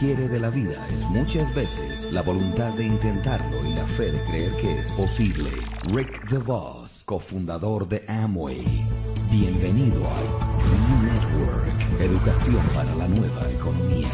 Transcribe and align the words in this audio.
hombre 0.00 0.14
y 0.14 0.14
lo 0.14 0.14
que 0.14 0.14
quiere 0.14 0.28
de 0.28 0.40
la 0.40 0.50
vida 0.50 0.88
es 0.88 1.02
muchas 1.10 1.54
veces 1.54 2.12
la 2.12 2.22
voluntad 2.22 2.72
de 2.74 2.84
intentarlo 2.84 3.64
y 3.66 3.74
la 3.74 3.86
fe 3.86 4.10
de 4.10 4.22
creer 4.24 4.56
que 4.56 4.78
es 4.80 4.86
posible. 4.96 5.50
Rick 5.84 6.28
DeVos, 6.28 7.02
cofundador 7.04 7.86
de 7.88 8.04
Amway. 8.08 8.84
Bienvenido 9.30 10.02
a 10.06 10.20
New 10.64 11.12
Network, 11.12 12.00
educación 12.00 12.62
para 12.74 12.94
la 12.94 13.08
nueva 13.08 13.50
economía. 13.50 14.08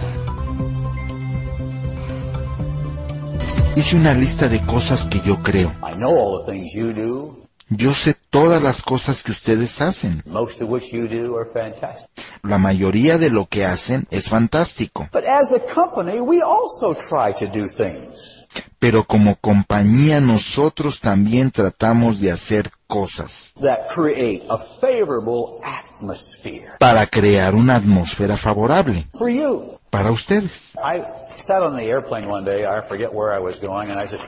Hice 3.76 3.96
una 3.96 4.14
lista 4.14 4.48
de 4.48 4.60
cosas 4.60 5.04
que 5.04 5.20
yo 5.20 5.42
creo. 5.42 5.68
I 5.82 5.94
know 5.96 6.16
all 6.16 6.44
the 6.44 6.52
things 6.52 6.72
you 6.72 6.92
do, 6.92 7.46
Yo 7.68 7.92
sé 7.92 8.14
todas 8.30 8.62
las 8.62 8.80
cosas 8.80 9.22
que 9.24 9.32
ustedes 9.32 9.80
hacen. 9.80 10.22
most 10.26 10.60
of 10.62 10.70
which 10.70 10.92
you 10.92 11.08
do 11.08 11.36
are 11.36 11.50
fantastic. 11.52 12.08
La 12.46 12.58
mayoría 12.58 13.18
de 13.18 13.30
lo 13.30 13.46
que 13.46 13.64
hacen 13.64 14.06
es 14.10 14.28
fantástico. 14.28 15.08
But 15.12 15.24
as 15.24 15.52
a 15.52 15.58
company, 15.74 16.20
we 16.20 16.40
also 16.42 16.94
try 16.94 17.32
to 17.38 17.46
do 17.46 17.66
things. 17.68 18.46
Pero 18.78 19.04
como 19.04 19.36
compañía 19.36 20.20
nosotros 20.20 21.00
también 21.00 21.50
tratamos 21.50 22.20
de 22.20 22.30
hacer 22.30 22.70
cosas 22.86 23.52
that 23.60 23.88
create 23.92 24.46
a 24.48 24.56
favorable 24.56 25.60
atmosphere 25.64 26.68
para 26.78 27.06
crear 27.06 27.54
una 27.54 27.76
atmósfera 27.76 28.36
favorable 28.36 29.06
for 29.12 29.28
you. 29.28 29.78
para 29.90 30.10
ustedes. 30.10 30.74
I 30.76 31.02
sat 31.36 31.62
on 31.62 31.74
the 31.76 31.82
airplane 31.82 32.28
one 32.30 32.44
day, 32.44 32.64
I 32.64 32.80
forget 32.86 33.12
where 33.12 33.34
I 33.34 33.40
was 33.40 33.58
going, 33.60 33.90
and 33.90 33.98
I 34.00 34.06
said, 34.08 34.20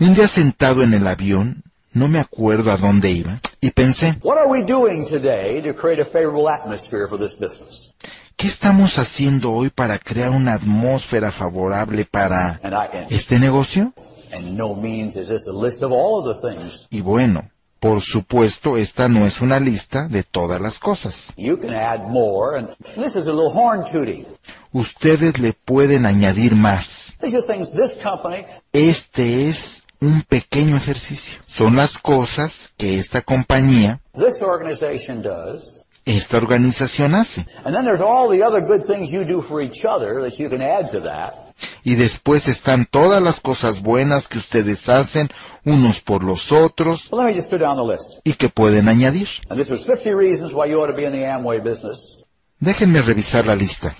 Un 0.00 0.14
día 0.14 0.26
sentado 0.26 0.82
en 0.82 0.94
el 0.94 1.06
avión, 1.06 1.62
no 1.94 2.08
me 2.08 2.18
acuerdo 2.18 2.70
a 2.72 2.76
dónde 2.76 3.10
iba, 3.10 3.40
y 3.60 3.70
pensé? 3.70 4.18
¿qué 8.42 8.48
estamos 8.48 8.98
haciendo 8.98 9.52
hoy 9.52 9.70
para 9.70 10.00
crear 10.00 10.30
una 10.30 10.54
atmósfera 10.54 11.30
favorable 11.30 12.04
para 12.04 12.60
este 13.08 13.38
negocio? 13.38 13.92
Y 16.90 17.00
bueno, 17.02 17.48
por 17.78 18.00
supuesto, 18.00 18.76
esta 18.76 19.08
no 19.08 19.26
es 19.26 19.40
una 19.40 19.60
lista 19.60 20.08
de 20.08 20.24
todas 20.24 20.60
las 20.60 20.80
cosas. 20.80 21.32
Ustedes 24.72 25.38
le 25.38 25.52
pueden 25.52 26.04
añadir 26.04 26.56
más. 26.56 27.14
Este 28.72 29.48
es 29.48 29.84
un 30.02 30.22
pequeño 30.22 30.76
ejercicio. 30.76 31.40
Son 31.46 31.76
las 31.76 31.96
cosas 31.96 32.72
que 32.76 32.98
esta 32.98 33.22
compañía, 33.22 34.00
this 34.18 34.42
organization 34.42 35.22
does. 35.22 35.80
esta 36.04 36.36
organización 36.38 37.14
hace. 37.14 37.46
And 37.64 37.74
then 37.74 37.84
there's 37.84 38.00
all 38.00 38.28
the 38.28 38.44
other 38.44 38.60
good 38.60 38.84
things 38.84 39.10
you 39.10 39.24
do 39.24 39.40
for 39.40 39.62
each 39.62 39.84
other 39.84 40.20
that 40.22 40.36
you 40.38 40.50
can 40.50 40.60
add 40.60 40.90
to 40.90 41.00
that. 41.02 41.32
Y 41.84 41.94
después 41.94 42.48
están 42.48 42.86
todas 42.86 43.22
las 43.22 43.38
cosas 43.38 43.80
buenas 43.82 44.26
que 44.26 44.38
ustedes 44.38 44.88
hacen 44.88 45.28
unos 45.64 46.00
por 46.00 46.24
los 46.24 46.50
otros 46.50 47.08
Well, 47.12 47.24
let 47.24 47.32
me 47.32 47.38
just 47.40 47.52
go 47.52 47.58
down 47.58 47.76
the 47.76 47.84
list. 47.84 48.20
y 48.24 48.32
que 48.32 48.48
pueden 48.48 48.88
añadir. 48.88 49.28
And 49.48 49.58
this 49.58 49.70
was 49.70 49.84
50 49.84 50.12
reasons 50.14 50.52
why 50.52 50.66
you 50.68 50.80
ought 50.82 50.90
to 50.90 50.96
be 50.96 51.04
in 51.04 51.12
the 51.12 51.24
Amway 51.24 51.60
business. 51.62 52.24
Déjenme 52.58 53.02
revisar 53.02 53.46
la 53.46 53.54
lista. 53.54 53.94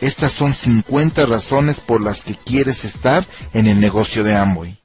Estas 0.00 0.32
son 0.32 0.54
50 0.54 1.26
razones 1.26 1.80
por 1.80 2.00
las 2.00 2.22
que 2.22 2.34
quieres 2.36 2.84
estar 2.84 3.24
en 3.52 3.66
el 3.66 3.80
negocio 3.80 4.22
de 4.22 4.36
Amway. 4.36 4.78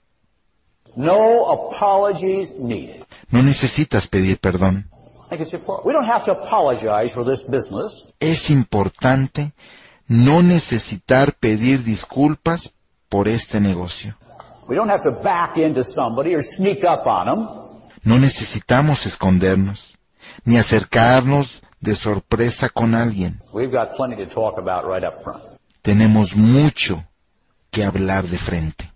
No 0.96 1.52
apologies 1.52 2.52
needed. 2.60 3.06
No 3.30 3.42
necesitas 3.42 4.08
pedir 4.08 4.40
perdón. 4.40 4.90
I 5.26 5.30
think 5.30 5.42
it's 5.42 5.54
important. 5.54 5.88
We 5.88 5.94
don't 5.94 6.08
have 6.08 6.26
to 6.26 6.32
apologize 6.32 7.12
for 7.14 7.26
this 7.26 7.44
business. 7.44 8.14
Es 8.20 8.50
importante 8.50 9.54
no 10.08 10.44
necesitar 10.44 11.34
pedir 11.34 11.84
disculpas 11.84 12.74
por 13.10 13.28
este 13.28 13.60
negocio. 13.60 14.16
We 14.68 14.76
don't 14.76 14.90
have 14.90 15.04
to 15.04 15.12
back 15.12 15.58
into 15.58 15.84
somebody 15.84 16.36
or 16.36 16.44
sneak 16.44 16.84
up 16.84 17.06
on 17.08 17.26
them. 17.26 17.48
No 18.04 18.20
necesitamos 18.20 19.06
escondernos, 19.06 19.98
ni 20.46 20.58
acercarnos 20.58 21.64
de 21.80 21.96
sorpresa 21.96 22.70
con 22.70 22.96
alguien. 22.96 23.40
We've 23.54 23.72
got 23.72 23.96
plenty 23.96 24.16
to 24.24 24.26
talk 24.26 24.58
about 24.58 24.86
right 24.86 25.04
up 25.04 25.22
front. 25.22 25.44
Tenemos 25.82 26.36
mucho 26.36 27.04
que 27.72 27.84
hablar 27.84 28.28
de 28.28 28.38
frente. 28.38 28.93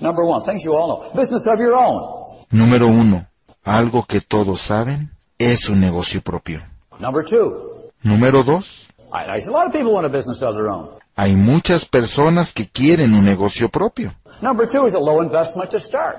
Number 0.00 0.24
one, 0.24 0.42
things 0.44 0.64
you 0.64 0.74
all 0.74 0.88
know. 0.88 1.10
Business 1.14 1.46
of 1.46 1.58
your 1.58 1.74
own. 1.74 2.24
Número 2.50 2.86
uno, 2.88 3.26
algo 3.64 4.04
que 4.06 4.20
todos 4.20 4.60
saben, 4.60 5.10
es 5.38 5.68
un 5.68 5.80
negocio 5.80 6.20
propio. 6.20 6.60
Number 6.98 7.24
two, 7.24 7.90
Número 8.02 8.42
dos, 8.44 8.88
I, 9.12 9.36
I 9.36 9.40
see 9.40 9.48
a 9.48 9.52
lot 9.52 9.66
of 9.66 9.72
people 9.72 9.92
want 9.94 10.06
a 10.06 10.08
business 10.10 10.42
of 10.42 10.54
their 10.54 10.68
own. 10.68 10.90
hay 11.16 11.34
muchas 11.36 11.84
personas 11.86 12.52
que 12.52 12.68
quieren 12.68 13.14
un 13.14 13.24
negocio 13.24 13.68
propio. 13.68 14.12
Number 14.42 14.68
two 14.68 14.86
is 14.86 14.94
a 14.94 14.98
low 14.98 15.22
investment 15.22 15.70
to 15.70 15.80
start. 15.80 16.18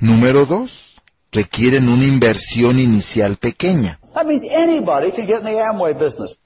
Número 0.00 0.44
dos, 0.44 0.96
requieren 1.32 1.88
una 1.88 2.04
inversión 2.04 2.78
inicial 2.78 3.36
pequeña. 3.36 3.98
That 4.14 4.26
means 4.26 4.44
anybody 4.44 5.10
can 5.12 5.26
get 5.26 5.38
in 5.38 5.44
the 5.44 5.60
Amway 5.60 5.94
business. 5.98 6.36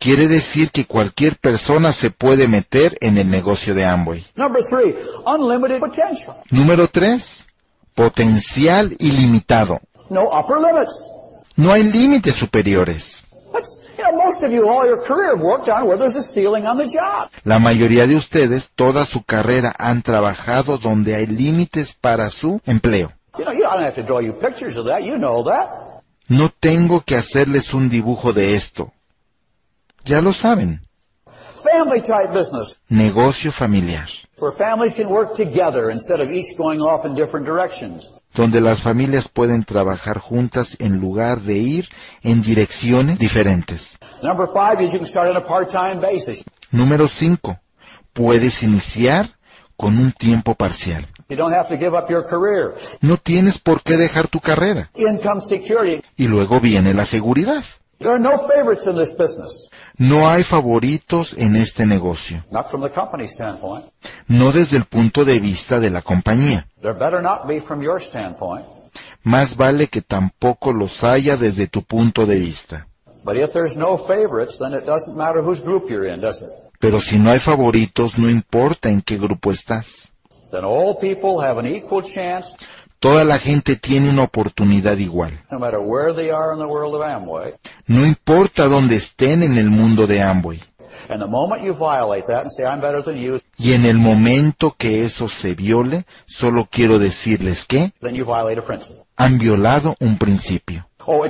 Quiere 0.00 0.28
decir 0.28 0.70
que 0.70 0.86
cualquier 0.86 1.36
persona 1.36 1.92
se 1.92 2.10
puede 2.10 2.48
meter 2.48 2.96
en 3.02 3.18
el 3.18 3.30
negocio 3.30 3.74
de 3.74 3.84
Amway. 3.84 4.24
Number 4.34 4.64
three. 4.64 4.96
Número 6.50 6.88
tres, 6.88 7.46
potencial 7.94 8.90
ilimitado. 8.98 9.78
No 10.08 10.22
upper 10.22 10.56
limits. 10.56 10.94
No 11.56 11.70
hay 11.70 11.82
límites 11.82 12.34
superiores. 12.34 13.24
La 17.44 17.58
mayoría 17.58 18.06
de 18.06 18.16
ustedes 18.16 18.70
toda 18.74 19.04
su 19.04 19.22
carrera 19.22 19.74
han 19.78 20.00
trabajado 20.00 20.78
donde 20.78 21.14
hay 21.14 21.26
límites 21.26 21.92
para 21.92 22.30
su 22.30 22.62
empleo. 22.64 23.12
No 26.28 26.48
tengo 26.58 27.02
que 27.02 27.16
hacerles 27.16 27.74
un 27.74 27.90
dibujo 27.90 28.32
de 28.32 28.54
esto. 28.54 28.94
Ya 30.04 30.20
lo 30.20 30.32
saben. 30.32 30.80
Family 31.62 32.00
type 32.00 32.32
business 32.32 32.78
Negocio 32.88 33.52
familiar, 33.52 34.06
where 34.38 34.52
families 34.56 34.94
can 34.94 35.08
work 35.08 35.36
together 35.36 35.90
instead 35.90 36.20
of 36.20 36.30
each 36.30 36.56
going 36.56 36.80
off 36.80 37.04
in 37.04 37.14
different 37.14 37.46
directions. 37.46 38.10
donde 38.34 38.60
las 38.60 38.80
familias 38.80 39.28
pueden 39.28 39.64
trabajar 39.64 40.18
juntas 40.18 40.76
en 40.78 41.00
lugar 41.00 41.40
de 41.40 41.58
ir 41.58 41.88
en 42.22 42.42
direcciones 42.42 43.18
diferentes. 43.18 43.98
Number 44.22 44.46
five 44.48 44.82
is 44.82 44.92
you 44.92 44.98
can 44.98 45.06
start 45.06 45.28
on 45.28 45.36
a 45.36 45.44
part-time 45.46 46.00
basis. 46.00 46.44
Número 46.70 47.08
5. 47.08 47.58
Puedes 48.12 48.62
iniciar 48.62 49.36
con 49.76 49.98
un 49.98 50.12
tiempo 50.12 50.54
parcial. 50.54 51.04
You 51.28 51.36
don't 51.36 51.54
have 51.54 51.68
to 51.68 51.76
give 51.76 51.96
up 51.96 52.08
your 52.08 52.26
career. 52.26 52.74
No 53.00 53.16
tienes 53.16 53.58
por 53.58 53.82
qué 53.82 53.96
dejar 53.96 54.28
tu 54.28 54.40
carrera. 54.40 54.90
Income 54.94 55.40
security. 55.40 56.02
Y 56.16 56.28
luego 56.28 56.60
viene 56.60 56.94
la 56.94 57.06
seguridad. 57.06 57.64
There 58.00 58.12
are 58.12 58.18
no 58.18 58.38
favorites 58.38 58.86
in 58.86 58.96
this 58.96 59.12
business. 59.12 59.68
No 59.98 60.26
hay 60.26 60.42
favoritos 60.42 61.34
en 61.36 61.54
este 61.54 61.84
negocio. 61.84 62.42
Not 62.50 62.70
from 62.70 62.80
the 62.80 62.88
company 62.88 63.28
standpoint. 63.28 63.84
No 64.26 64.52
desde 64.52 64.78
el 64.78 64.86
punto 64.86 65.26
de 65.26 65.38
vista 65.38 65.78
de 65.78 65.90
la 65.90 66.00
compañía. 66.00 66.66
There 66.80 66.94
better 66.94 67.20
not 67.20 67.46
be 67.46 67.60
from 67.60 67.82
your 67.82 68.00
standpoint. 68.00 68.64
Más 69.22 69.54
vale 69.54 69.88
que 69.88 70.00
tampoco 70.00 70.72
los 70.72 71.04
haya 71.04 71.36
desde 71.36 71.66
tu 71.66 71.82
punto 71.82 72.24
de 72.24 72.38
vista. 72.38 72.86
But 73.22 73.36
if 73.36 73.52
there's 73.52 73.76
no 73.76 73.98
favorites, 73.98 74.56
then 74.58 74.72
it 74.72 74.86
doesn't 74.86 75.14
matter 75.14 75.42
whose 75.42 75.60
group 75.60 75.90
you're 75.90 76.10
in, 76.10 76.22
does 76.22 76.40
it? 76.40 76.48
Pero 76.78 77.00
si 77.00 77.18
no 77.18 77.30
hay 77.30 77.38
favoritos, 77.38 78.18
no 78.18 78.30
importa 78.30 78.88
en 78.88 79.02
qué 79.02 79.18
grupo 79.18 79.52
estás. 79.52 80.10
Then 80.50 80.64
all 80.64 80.98
people 80.98 81.38
have 81.44 81.58
an 81.58 81.66
equal 81.66 82.02
chance, 82.02 82.56
Toda 83.00 83.24
la 83.24 83.38
gente 83.38 83.76
tiene 83.76 84.10
una 84.10 84.24
oportunidad 84.24 84.98
igual. 84.98 85.32
no 85.50 85.58
matter 85.58 85.80
where 85.80 86.14
they 86.14 86.30
are 86.30 86.52
in 86.52 86.58
the 86.58 86.66
world 86.66 86.94
of 86.94 87.02
Amway. 87.02 87.54
No 87.86 88.04
importa 88.04 88.66
dónde 88.66 88.96
estén 88.96 89.42
en 89.42 89.56
el 89.56 89.70
mundo 89.70 90.06
de 90.06 90.22
Amway. 90.22 90.60
Y 93.58 93.72
en 93.72 93.86
el 93.86 93.96
momento 93.98 94.74
que 94.76 95.04
eso 95.06 95.28
se 95.30 95.54
viole, 95.54 96.04
solo 96.26 96.68
quiero 96.70 96.98
decirles 96.98 97.64
que 97.64 97.92
then 98.02 98.14
you 98.14 98.26
violate 98.26 98.60
a 98.60 98.64
principle. 98.64 99.02
han 99.16 99.38
violado 99.38 99.96
un 100.00 100.18
principio. 100.18 100.86
Oh. 101.06 101.24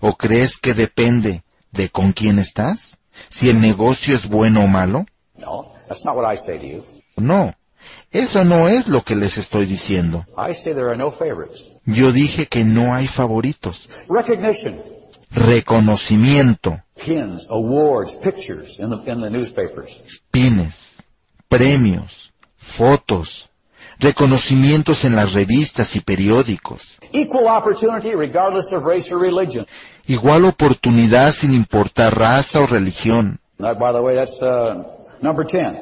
¿O 0.00 0.16
crees 0.16 0.58
que 0.58 0.74
depende 0.74 1.44
de 1.70 1.88
con 1.90 2.12
quién 2.12 2.40
estás? 2.40 2.98
Si 3.28 3.48
el 3.48 3.60
negocio 3.60 4.16
es 4.16 4.28
bueno 4.28 4.64
o 4.64 4.66
malo? 4.66 5.06
No, 7.16 7.52
eso 8.14 8.44
no 8.44 8.68
es 8.68 8.88
lo 8.88 9.02
que 9.02 9.14
les 9.16 9.36
estoy 9.36 9.66
diciendo. 9.66 10.24
Yo 11.84 12.12
dije 12.12 12.46
que 12.46 12.64
no 12.64 12.94
hay 12.94 13.06
favoritos. 13.06 13.90
Recognition, 14.08 14.76
Reconocimiento, 15.30 16.80
pins, 17.04 17.46
awards, 17.50 18.14
pictures 18.14 18.78
in 18.78 18.90
the, 18.90 19.10
in 19.10 19.20
the 19.20 19.28
newspapers. 19.28 19.98
pines, 20.30 21.02
premios, 21.48 22.32
fotos, 22.56 23.50
reconocimientos 23.98 25.04
en 25.04 25.16
las 25.16 25.32
revistas 25.32 25.96
y 25.96 26.00
periódicos, 26.00 26.98
equal 27.12 27.46
opportunity 27.48 28.14
regardless 28.14 28.72
of 28.72 28.84
race 28.84 29.12
or 29.12 29.20
religion. 29.20 29.66
igual 30.06 30.44
oportunidad 30.44 31.32
sin 31.32 31.52
importar 31.52 32.16
raza 32.16 32.60
o 32.60 32.66
religión. 32.66 33.40
That, 33.58 33.78
by 33.78 33.92
the 33.92 34.00
way, 34.00 34.14
that's 34.14 34.40
uh, 34.40 34.84
number 35.20 35.44
10. 35.44 35.76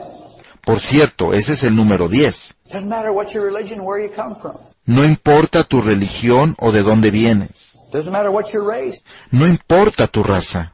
Por 0.64 0.81
cierto, 0.81 1.32
ese 1.32 1.55
es 1.55 1.64
el 1.64 1.75
número 1.75 2.09
10. 2.09 2.55
Doesn't 2.70 2.88
matter 2.88 3.11
what 3.11 3.29
your 3.32 3.44
religion, 3.44 3.81
where 3.81 4.03
you 4.03 4.11
come 4.14 4.37
from. 4.37 4.56
No 4.87 5.05
importa 5.05 5.64
tu 5.64 5.82
religión 5.82 6.55
o 6.59 6.73
de 6.73 6.82
dónde 6.82 7.11
vienes. 7.11 7.76
Doesn't 7.93 8.11
matter 8.12 8.31
what 8.31 8.47
your 8.53 8.64
race. 8.64 9.03
No 9.31 9.47
importa 9.47 10.06
tu 10.06 10.23
raza. 10.23 10.73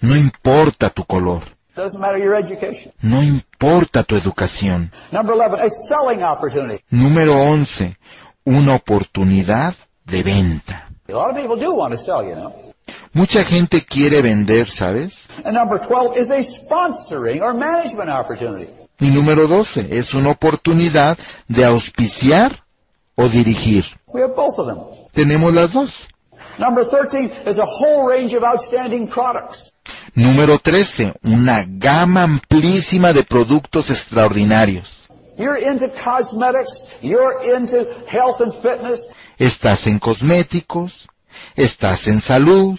No 0.00 0.16
importa 0.16 0.88
tu 0.90 1.04
color. 1.04 1.42
No 3.02 3.22
importa 3.22 4.02
tu 4.04 4.16
educación. 4.16 4.90
Number 5.12 5.36
11, 5.36 5.62
a 5.62 5.68
selling 5.68 6.22
opportunity. 6.22 6.82
Número 6.90 7.36
11. 7.36 7.96
Una 8.44 8.76
oportunidad 8.76 9.74
de 10.04 10.22
venta. 10.22 10.88
Mucha 13.12 13.44
gente 13.44 13.82
quiere 13.82 14.22
vender, 14.22 14.70
¿sabes? 14.70 15.28
And 15.44 15.54
number 15.54 15.78
12 15.80 16.18
is 16.18 16.30
a 16.30 16.42
sponsoring 16.42 17.42
or 17.42 17.54
management 17.54 18.10
opportunity. 18.10 18.68
Y 19.00 19.08
número 19.10 19.48
12 19.48 19.98
es 19.98 20.14
una 20.14 20.30
oportunidad 20.30 21.18
de 21.48 21.64
auspiciar 21.64 22.64
o 23.14 23.28
dirigir. 23.28 23.84
We 24.08 24.22
have 24.22 24.34
both 24.34 24.58
of 24.58 24.66
them. 24.66 24.78
Tenemos 25.12 25.52
las 25.54 25.72
dos. 25.72 26.08
Number 26.58 26.84
13 26.84 27.48
is 27.48 27.58
a 27.58 27.64
whole 27.64 28.06
range 28.06 28.36
of 28.36 28.42
outstanding 28.44 29.08
products. 29.08 29.72
Número 30.14 30.58
13. 30.58 31.14
Una 31.24 31.64
gama 31.66 32.22
amplísima 32.22 33.12
de 33.12 33.22
productos 33.22 33.90
extraordinarios. 33.90 35.08
You're 35.38 35.56
into 35.56 35.88
cosmetics, 35.88 36.98
you're 37.00 37.56
into 37.56 37.86
health 38.06 38.42
and 38.42 38.52
fitness, 38.52 39.06
Estás 39.38 39.86
en 39.86 39.98
cosméticos, 39.98 41.08
estás 41.56 42.08
en 42.08 42.20
salud, 42.20 42.78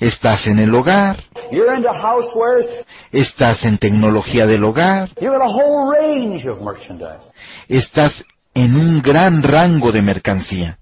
estás 0.00 0.46
en 0.46 0.58
el 0.58 0.74
hogar, 0.74 1.16
estás 3.12 3.64
en 3.64 3.78
tecnología 3.78 4.46
del 4.46 4.64
hogar, 4.64 5.10
you've 5.20 5.36
got 5.36 5.42
a 5.42 5.50
whole 5.50 5.92
range 5.98 6.48
of 6.48 6.60
merchandise. 6.60 7.20
estás 7.68 8.24
en 8.54 8.76
un 8.76 9.02
gran 9.02 9.42
rango 9.42 9.90
de 9.92 10.02
mercancía. 10.02 10.78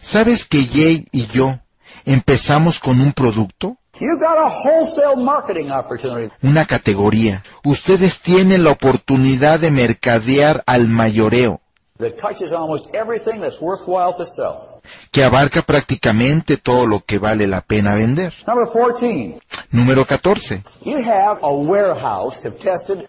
¿Sabes 0.00 0.44
que 0.44 0.64
Jay 0.66 1.04
y 1.12 1.26
yo 1.26 1.58
empezamos 2.04 2.78
con 2.78 3.00
un 3.00 3.12
producto? 3.12 3.76
You 4.00 4.16
got 4.20 4.38
a 4.38 4.46
wholesale 4.46 5.16
marketing 5.16 5.70
opportunity. 5.70 6.32
una 6.42 6.64
categoría. 6.66 7.42
Ustedes 7.64 8.20
tienen 8.20 8.62
la 8.62 8.70
oportunidad 8.70 9.58
de 9.58 9.72
mercadear 9.72 10.62
al 10.66 10.86
mayoreo, 10.86 11.60
that 11.98 12.18
touches 12.18 12.52
almost 12.52 12.94
everything 12.94 13.40
that's 13.40 13.60
worthwhile 13.60 14.12
to 14.16 14.24
sell. 14.24 14.80
que 15.10 15.22
abarca 15.22 15.60
prácticamente 15.62 16.56
todo 16.56 16.86
lo 16.86 17.00
que 17.00 17.18
vale 17.18 17.46
la 17.46 17.60
pena 17.60 17.94
vender. 17.94 18.32
Number 18.46 18.66
14, 18.66 19.38
Número 19.72 20.04
14. 20.06 20.62
you 20.84 20.96
have 20.98 21.38
a 21.42 21.52
warehouse 21.52 22.46
of 22.46 22.58
tested, 22.58 23.08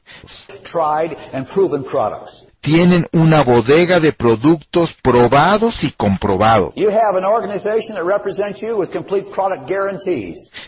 tried, 0.64 1.16
and 1.32 1.48
proven 1.48 1.84
products. 1.84 2.46
Tienen 2.62 3.08
una 3.14 3.42
bodega 3.42 4.00
de 4.00 4.12
productos 4.12 4.94
probados 4.94 5.84
y 5.84 5.92
comprobados. 5.92 6.74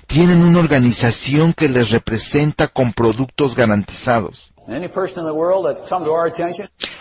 Tienen 0.08 0.42
una 0.42 0.60
organización 0.60 1.54
que 1.54 1.68
les 1.68 1.92
representa 1.92 2.68
con 2.68 2.94
productos 2.94 3.56
garantizados. 3.56 4.54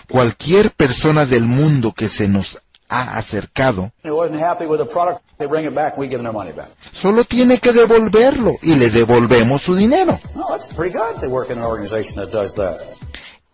Cualquier 0.08 0.70
persona 0.72 1.24
del 1.24 1.44
mundo 1.44 1.92
que 1.92 2.08
se 2.08 2.26
nos 2.26 2.58
ha 2.88 3.16
acercado 3.16 3.92
solo 6.92 7.24
tiene 7.24 7.58
que 7.58 7.72
devolverlo 7.72 8.56
y 8.62 8.74
le 8.74 8.90
devolvemos 8.90 9.62
su 9.62 9.76
dinero. 9.76 10.18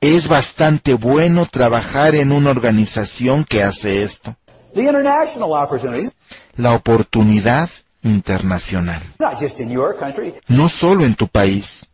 Es 0.01 0.29
bastante 0.29 0.95
bueno 0.95 1.47
trabajar 1.47 2.15
en 2.15 2.33
una 2.33 2.51
organización 2.51 3.45
que 3.45 3.63
hace 3.63 4.03
esto. 4.03 4.37
The 4.75 4.83
international 4.83 5.53
opportunity, 5.53 6.11
La 6.57 6.75
oportunidad 6.75 7.71
internacional. 8.03 9.03
not 9.19 9.41
just 9.41 9.59
in 9.59 9.71
your 9.71 9.97
country. 9.99 10.35
No 10.49 10.69
solo 10.69 11.05
en 11.05 11.15
tu 11.15 11.27
país. 11.29 11.87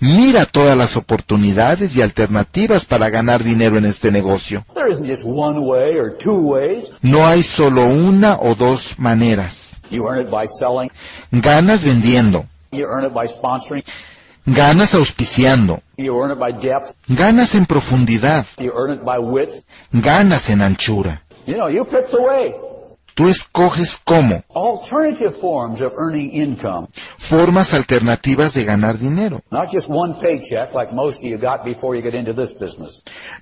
Mira 0.00 0.46
todas 0.46 0.76
las 0.76 0.96
oportunidades 0.96 1.94
y 1.94 2.02
alternativas 2.02 2.84
para 2.86 3.10
ganar 3.10 3.44
dinero 3.44 3.78
en 3.78 3.84
este 3.84 4.10
negocio. 4.10 4.64
There 4.74 4.90
isn't 4.90 5.06
just 5.06 5.24
one 5.24 5.60
way 5.60 5.98
or 5.98 6.16
two 6.18 6.38
ways. 6.38 6.86
No 7.02 7.26
hay 7.26 7.42
solo 7.42 7.84
una 7.86 8.38
o 8.40 8.54
dos 8.54 8.98
maneras. 8.98 9.76
You 9.90 10.08
earn 10.08 10.22
it 10.24 10.30
by 10.30 10.46
selling. 10.48 10.90
Ganas 11.30 11.84
vendiendo, 11.84 12.46
Ganas 14.44 14.94
auspiciando, 14.94 15.80
ganas 17.06 17.54
en 17.54 17.66
profundidad, 17.66 18.44
ganas 19.92 20.50
en 20.50 20.62
anchura. 20.62 21.22
Tú 23.14 23.28
escoges 23.28 23.98
cómo, 24.04 24.42
Alternative 24.54 25.32
forms 25.32 25.82
of 25.82 25.92
earning 25.98 26.30
income. 26.32 26.88
formas 27.18 27.74
alternativas 27.74 28.54
de 28.54 28.64
ganar 28.64 28.98
dinero. 28.98 29.42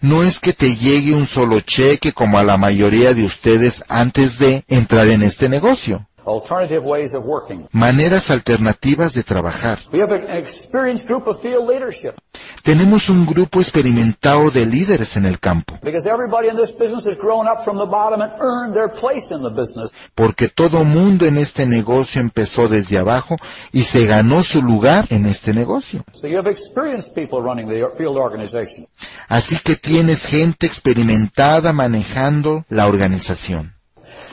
No 0.00 0.22
es 0.22 0.40
que 0.40 0.52
te 0.52 0.74
llegue 0.74 1.14
un 1.14 1.26
solo 1.26 1.60
cheque 1.60 2.12
como 2.12 2.38
a 2.38 2.42
la 2.42 2.56
mayoría 2.56 3.14
de 3.14 3.24
ustedes 3.24 3.84
antes 3.88 4.40
de 4.40 4.64
entrar 4.66 5.08
en 5.08 5.22
este 5.22 5.48
negocio. 5.48 6.04
Alternative 6.30 6.84
ways 6.84 7.14
of 7.14 7.24
working. 7.24 7.66
Maneras 7.72 8.30
alternativas 8.30 9.14
de 9.14 9.22
trabajar. 9.22 9.78
We 9.92 10.00
have 10.00 10.14
an 10.14 10.30
experienced 10.36 11.06
group 11.06 11.26
of 11.26 11.40
field 11.40 11.68
leadership 11.68 12.14
Tenemos 12.62 13.08
un 13.08 13.24
grupo 13.24 13.60
experimentado 13.60 14.50
de 14.50 14.66
líderes 14.66 15.16
en 15.16 15.24
el 15.24 15.40
campo, 15.40 15.78
because 15.82 16.08
everybody 16.08 16.48
in 16.48 16.56
this 16.56 16.70
business 16.70 17.06
has 17.06 17.16
grown 17.16 17.48
up 17.48 17.64
from 17.64 17.78
the 17.78 17.86
bottom 17.86 18.20
and 18.20 18.32
earned 18.38 18.74
their 18.74 18.88
place 18.88 19.34
in 19.34 19.42
the 19.42 19.48
business. 19.48 19.90
porque 20.14 20.48
todo 20.48 20.84
mundo 20.84 21.24
en 21.24 21.38
este 21.38 21.64
negocio 21.66 22.20
empezó 22.20 22.68
desde 22.68 22.98
abajo 22.98 23.36
y 23.72 23.84
se 23.84 24.06
ganó 24.06 24.42
su 24.42 24.62
lugar 24.62 25.06
en 25.08 25.26
este 25.26 25.54
negocio. 25.54 26.04
So 26.12 26.28
you 26.28 26.36
have 26.36 26.50
experienced 26.50 27.14
people 27.14 27.40
running 27.40 27.66
the 27.66 27.88
field 27.96 28.18
organization. 28.18 28.86
Así 29.28 29.56
que 29.58 29.76
tienes 29.76 30.26
gente 30.26 30.66
experimentada 30.66 31.72
manejando 31.72 32.66
la 32.68 32.86
organización. 32.86 33.79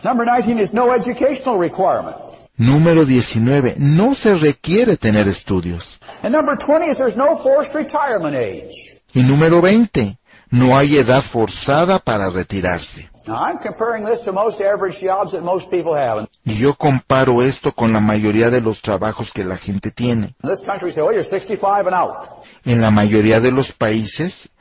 Number 0.07 0.23
19 0.25 0.59
is 0.59 0.73
no 0.73 0.93
educational 0.93 1.57
requirement. 1.59 2.15
Número 2.57 3.03
19. 3.05 3.75
No 3.77 4.15
se 4.15 4.35
requiere 4.35 4.95
tener 4.95 5.27
estudios. 5.27 5.99
And 6.23 6.31
number 6.31 6.55
20 6.55 6.85
is 6.89 6.97
there's 6.97 7.17
no 7.17 7.35
forced 7.35 7.75
retirement 7.75 8.33
age. 8.33 9.01
Y 9.13 9.23
número 9.23 9.59
20. 9.59 10.17
No 10.51 10.77
hay 10.77 10.95
edad 10.95 11.21
forzada 11.21 11.99
para 11.99 12.29
retirarse. 12.29 13.09
Now 13.27 13.35
I'm 13.35 13.57
comparing 13.57 14.05
this 14.05 14.21
to 14.21 14.31
most 14.31 14.61
average 14.61 15.01
jobs 15.01 15.33
that 15.33 15.41
most 15.43 15.69
people 15.69 15.93
have. 15.93 16.19
And 16.19 16.29
Y 16.45 16.55
yo 16.55 16.73
comparo 16.75 17.41
esto 17.43 17.73
con 17.73 17.91
la 17.91 17.99
mayoría 17.99 18.49
de 18.49 18.61
los 18.61 18.81
trabajos 18.81 19.33
que 19.33 19.43
la 19.43 19.57
gente 19.57 19.91
tiene. 19.91 20.35
in 20.41 20.49
this 20.49 20.61
country 20.65 20.89
say, 20.93 21.01
well, 21.01 21.11
you're 21.11 21.21
65 21.21 21.85
and 21.85 21.93
out. 21.93 22.29
En 22.63 22.79
la 22.79 22.91
mayoría 22.91 23.41
de 23.41 23.51
los 23.51 23.73
países 23.73 24.51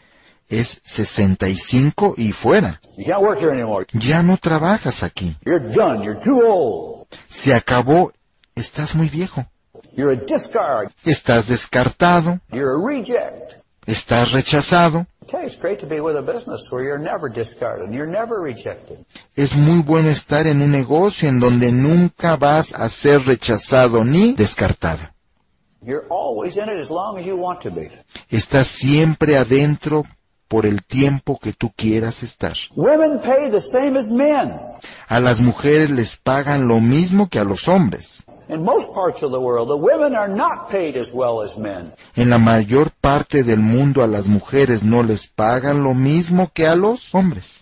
es 0.49 0.81
65 0.85 2.15
y 2.17 2.33
fuera. 2.33 2.81
You 2.97 3.05
can't 3.05 3.23
work 3.23 3.38
here 3.38 3.53
anymore. 3.53 3.87
Ya 3.93 4.23
no 4.23 4.37
trabajas 4.37 5.03
aquí. 5.03 5.37
You're 5.45 5.61
done. 5.61 6.03
You're 6.03 6.21
too 6.21 6.43
old. 6.45 7.07
Se 7.29 7.55
acabó. 7.55 8.12
Estás 8.55 8.95
muy 8.95 9.09
viejo. 9.09 9.45
You're 9.97 10.12
a 10.12 10.17
discard. 10.17 10.91
Estás 11.05 11.49
descartado. 11.49 12.41
You're 12.50 12.73
a 12.73 12.79
reject. 12.79 13.55
Estás 13.87 14.33
rechazado. 14.33 15.07
Okay, 15.23 15.45
it's 15.45 15.57
great 15.57 15.81
to 15.81 15.87
be 15.87 16.00
with 16.00 16.17
a 16.17 16.23
business 16.23 16.71
where 16.71 16.85
you're 16.85 16.99
never 16.99 17.29
discarded. 17.29 17.93
You're 17.93 18.07
never 18.07 18.41
rejected. 18.41 19.05
Es 19.35 19.57
muy 19.57 19.83
bueno 19.83 20.09
estar 20.09 20.47
en 20.47 20.62
un 20.62 20.71
negocio 20.71 21.29
en 21.29 21.41
donde 21.41 21.73
nunca 21.73 22.37
vas 22.37 22.73
a 22.73 22.88
ser 22.88 23.26
rechazado 23.26 24.05
ni 24.05 24.35
descartado. 24.35 25.03
You're 25.83 26.07
always 26.11 26.57
in 26.57 26.69
it 26.69 26.81
as 26.81 26.91
long 26.91 27.19
as 27.19 27.26
you 27.26 27.37
want 27.37 27.61
to 27.62 27.71
be. 27.71 27.91
Estás 28.31 28.67
siempre 28.69 29.37
adentro 29.37 30.05
por 30.49 30.67
el 30.67 30.85
tiempo 30.85 31.38
que 31.38 31.53
tú 31.53 31.73
quieras 31.76 32.23
estar. 32.23 32.57
A 35.09 35.21
las 35.21 35.41
mujeres 35.41 35.91
les 35.91 36.17
pagan 36.17 36.69
lo 36.69 36.81
mismo 36.81 37.29
que 37.29 37.38
a 37.38 37.45
los 37.45 37.69
hombres. 37.69 38.25
En 42.15 42.31
la 42.31 42.38
mayor 42.38 42.91
parte 42.93 43.43
del 43.43 43.59
mundo 43.59 44.05
a 44.05 44.07
las 44.07 44.29
mujeres 44.29 44.85
no 44.85 45.03
les 45.03 45.26
pagan 45.26 45.83
lo 45.83 45.95
mismo 45.95 46.50
que 46.55 46.69
a 46.69 46.76
los 46.76 47.12
hombres. 47.15 47.61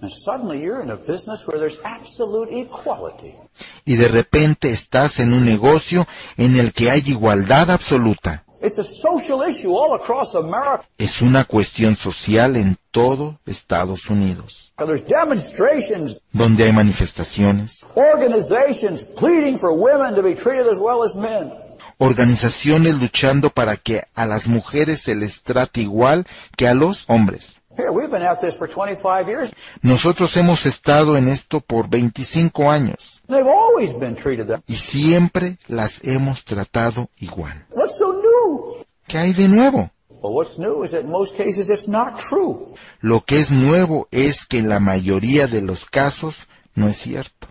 Y 3.87 3.97
de 3.97 4.09
repente 4.09 4.71
estás 4.71 5.21
en 5.21 5.33
un 5.33 5.47
negocio 5.47 6.07
en 6.37 6.57
el 6.57 6.73
que 6.75 6.91
hay 6.91 7.03
igualdad 7.07 7.71
absoluta. 7.71 8.45
It's 8.65 8.79
a 8.79 8.83
social 8.83 9.43
issue 9.43 9.75
all 9.77 9.95
across 9.95 10.35
America. 10.35 10.85
Es 10.97 11.21
una 11.21 11.45
cuestión 11.45 11.97
social 11.97 12.57
en 12.57 12.79
todo 12.91 13.39
Estados 13.45 14.09
Unidos, 14.09 14.73
There's 14.79 15.07
demonstrations, 15.07 16.19
donde 16.33 16.65
hay 16.65 16.73
manifestaciones, 16.73 17.85
organizations 17.95 19.05
pleading 19.05 19.59
for 19.59 19.71
women 19.71 20.15
to 20.15 20.23
be 20.23 20.35
treated 20.35 20.67
as 20.67 20.79
well 20.79 21.03
as 21.05 21.15
men. 21.15 21.53
organizaciones 21.99 22.95
luchando 22.95 23.51
para 23.51 23.77
que 23.77 24.03
a 24.15 24.25
las 24.25 24.49
mujeres 24.49 25.03
se 25.03 25.15
les 25.15 25.43
trate 25.43 25.83
igual 25.83 26.25
que 26.57 26.67
a 26.67 26.73
los 26.73 27.05
hombres. 27.11 27.61
Here, 27.77 27.91
we've 27.91 28.11
been 28.11 28.23
at 28.23 28.41
this 28.41 28.57
for 28.57 28.67
25 28.67 29.29
years. 29.29 29.53
Nosotros 29.83 30.35
hemos 30.39 30.65
estado 30.65 31.19
en 31.19 31.29
esto 31.29 31.61
por 31.61 31.91
25 31.91 32.71
años 32.71 33.14
They've 33.29 33.47
always 33.47 33.93
been 33.99 34.17
treated 34.17 34.49
that. 34.49 34.61
y 34.67 34.77
siempre 34.77 35.59
las 35.67 36.03
hemos 36.05 36.45
tratado 36.45 37.09
igual. 37.21 37.67
What's 37.71 37.97
so 37.99 38.13
new? 38.13 38.85
¿Qué 39.07 39.19
hay 39.19 39.33
de 39.33 39.49
nuevo? 39.49 39.91
Well, 40.09 40.33
what's 40.35 40.59
new 40.59 40.85
is 40.85 40.93
that 40.93 41.01
in 41.03 41.11
most 41.11 41.37
cases 41.37 41.69
it's 41.71 41.89
not 41.89 42.19
true. 42.19 42.75
Lo 43.01 43.21
que 43.25 43.39
es 43.39 43.51
nuevo 43.51 44.09
es 44.11 44.47
que 44.47 44.59
en 44.59 44.69
la 44.69 44.81
mayoría 44.81 45.47
de 45.47 45.63
los 45.63 45.85
casos 45.87 46.49
no 46.75 46.89
es 46.89 46.99
cierto. 46.99 47.49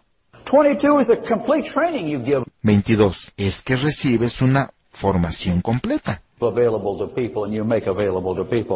22 0.51 1.01
is 1.01 1.07
the 1.07 1.17
complete 1.17 1.69
training 1.71 2.07
you 2.07 2.19
give 2.23 2.43
22. 2.63 3.31
Es 3.37 3.61
que 3.61 3.75
recibes 3.75 4.41
una 4.41 4.69
formación 4.91 5.61
completa, 5.61 6.21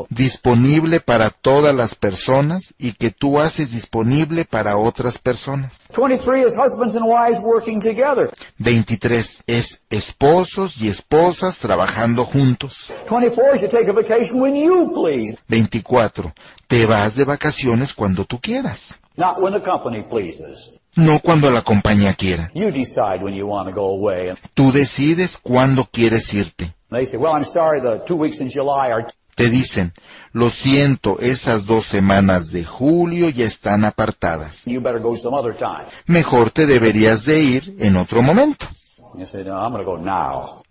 disponible 0.09 0.99
para 0.99 1.29
todas 1.29 1.75
las 1.75 1.95
personas 1.95 2.73
y 2.77 2.93
que 2.93 3.11
tú 3.11 3.39
haces 3.39 3.71
disponible 3.71 4.45
para 4.45 4.77
otras 4.77 5.17
personas. 5.17 5.79
23 5.95 6.47
is 6.47 6.55
husbands 6.55 6.95
and 6.95 7.05
wives 7.05 7.41
working 7.41 7.81
together. 7.81 8.29
23. 8.59 9.43
Es 9.47 9.81
esposos 9.89 10.81
y 10.81 10.89
esposas 10.89 11.57
trabajando 11.57 12.25
juntos. 12.25 12.93
24 13.09 13.55
is 13.55 13.61
you 13.61 13.67
take 13.67 13.89
a 13.89 13.93
vacation 13.93 14.39
when 14.39 14.55
you 14.55 14.91
please, 14.93 15.37
24. 15.47 16.33
Te 16.67 16.85
vas 16.85 17.15
de 17.15 17.25
vacaciones 17.25 17.93
cuando 17.93 18.25
tú 18.25 18.39
quieras, 18.39 18.99
not 19.15 19.39
when 19.41 19.53
the 19.53 19.61
company 19.61 20.03
pleases. 20.03 20.76
No 20.97 21.19
cuando 21.19 21.49
la 21.51 21.61
compañía 21.61 22.13
quiera. 22.13 22.51
Tú 24.53 24.71
decides 24.71 25.37
cuándo 25.37 25.87
quieres 25.91 26.33
irte. 26.33 26.73
Te 29.35 29.49
dicen, 29.49 29.93
lo 30.33 30.49
siento, 30.49 31.19
esas 31.19 31.67
dos 31.67 31.85
semanas 31.85 32.51
de 32.51 32.65
julio 32.65 33.29
ya 33.29 33.45
están 33.45 33.85
apartadas. 33.85 34.63
Mejor 36.07 36.49
te 36.49 36.65
deberías 36.65 37.25
de 37.25 37.39
ir 37.41 37.75
en 37.79 37.97
otro 37.97 38.23
momento. 38.23 38.65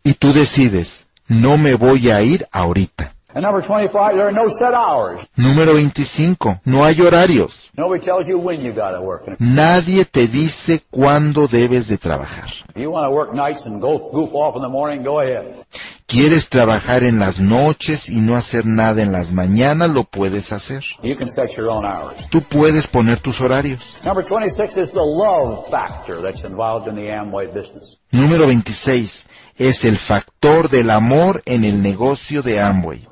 Y 0.03 0.15
tú 0.15 0.33
decides, 0.33 1.07
no 1.29 1.59
me 1.59 1.75
voy 1.77 2.11
a 2.11 2.23
ir 2.23 2.45
ahorita. 2.51 3.16
And 3.37 3.43
number 3.43 3.61
25, 3.61 4.17
there 4.17 4.29
are 4.29 4.33
no 4.33 4.49
set 4.49 4.73
hours. 4.73 5.21
Número 5.37 5.75
25. 5.75 6.61
No 6.65 6.87
hay 6.87 6.95
horarios. 6.95 7.71
Nobody 7.77 8.03
tells 8.03 8.27
you 8.27 8.39
when 8.39 8.63
you 8.63 8.73
got 8.73 8.93
to 8.93 9.03
work. 9.03 9.27
And 9.27 9.35
if 9.35 9.41
Nadie 9.41 10.07
te 10.07 10.27
dice 10.27 10.83
cuándo 10.91 11.47
debes 11.47 11.87
de 11.87 11.99
trabajar. 11.99 12.49
Quieres 16.09 16.51
trabajar 16.51 17.03
en 17.03 17.19
las 17.19 17.41
noches 17.41 18.09
y 18.09 18.21
no 18.21 18.37
hacer 18.37 18.65
nada 18.65 19.03
en 19.03 19.11
las 19.11 19.33
mañanas, 19.33 19.91
lo 19.91 20.05
puedes 20.05 20.53
hacer. 20.53 20.85
You 21.03 21.17
can 21.17 21.29
set 21.29 21.57
your 21.57 21.69
own 21.69 21.85
hours. 21.85 22.15
Tú 22.31 22.43
puedes 22.43 22.87
poner 22.87 23.19
tus 23.19 23.41
horarios. 23.41 23.99
Number 24.05 24.25
26 24.25 24.77
is 24.77 24.93
the 24.93 25.05
love 25.05 25.69
factor 25.69 26.23
that's 26.23 26.45
involved 26.45 26.87
in 26.87 26.95
the 26.95 27.11
Amway 27.11 27.53
business. 27.53 27.99
Número 28.13 28.47
26. 28.47 29.27
Es 29.57 29.85
el 29.85 29.97
factor 29.97 30.69
del 30.69 30.91
amor 30.91 31.43
en 31.45 31.65
el 31.65 31.83
negocio 31.83 32.41
de 32.41 32.61
Amway. 32.61 33.05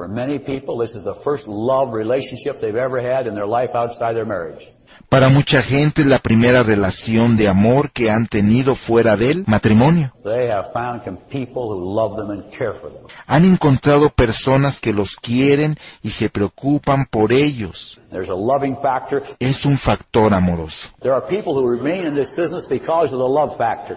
Para 5.08 5.28
mucha 5.28 5.62
gente 5.62 6.02
es 6.02 6.08
la 6.08 6.18
primera 6.18 6.62
relación 6.62 7.36
de 7.36 7.48
amor 7.48 7.92
que 7.92 8.10
han 8.10 8.26
tenido 8.26 8.74
fuera 8.74 9.16
del 9.16 9.44
matrimonio. 9.46 10.12
They 10.24 10.50
have 10.50 10.72
found 10.72 11.04
com- 11.04 11.16
people 11.28 11.62
who 11.68 11.94
love 11.94 12.16
them 12.16 12.30
and 12.30 12.50
care 12.50 12.72
for 12.72 12.90
them. 12.92 13.06
Han 13.26 13.44
encontrado 13.44 14.10
personas 14.10 14.80
que 14.80 14.92
los 14.92 15.16
quieren 15.16 15.76
y 16.02 16.10
se 16.10 16.30
preocupan 16.30 17.06
por 17.06 17.32
ellos. 17.32 18.00
There's 18.10 18.28
a 18.30 18.34
loving 18.34 18.76
factor. 18.82 19.22
Es 19.38 19.64
un 19.64 19.78
factor 19.78 20.34
amoroso. 20.34 20.88
There 21.00 21.14
are 21.14 21.24
people 21.26 21.52
who 21.52 21.68
remain 21.70 22.06
in 22.06 22.14
this 22.14 22.30
business 22.30 22.66
because 22.68 23.14
of 23.14 23.20
the 23.20 23.28
love 23.28 23.56
factor. 23.56 23.96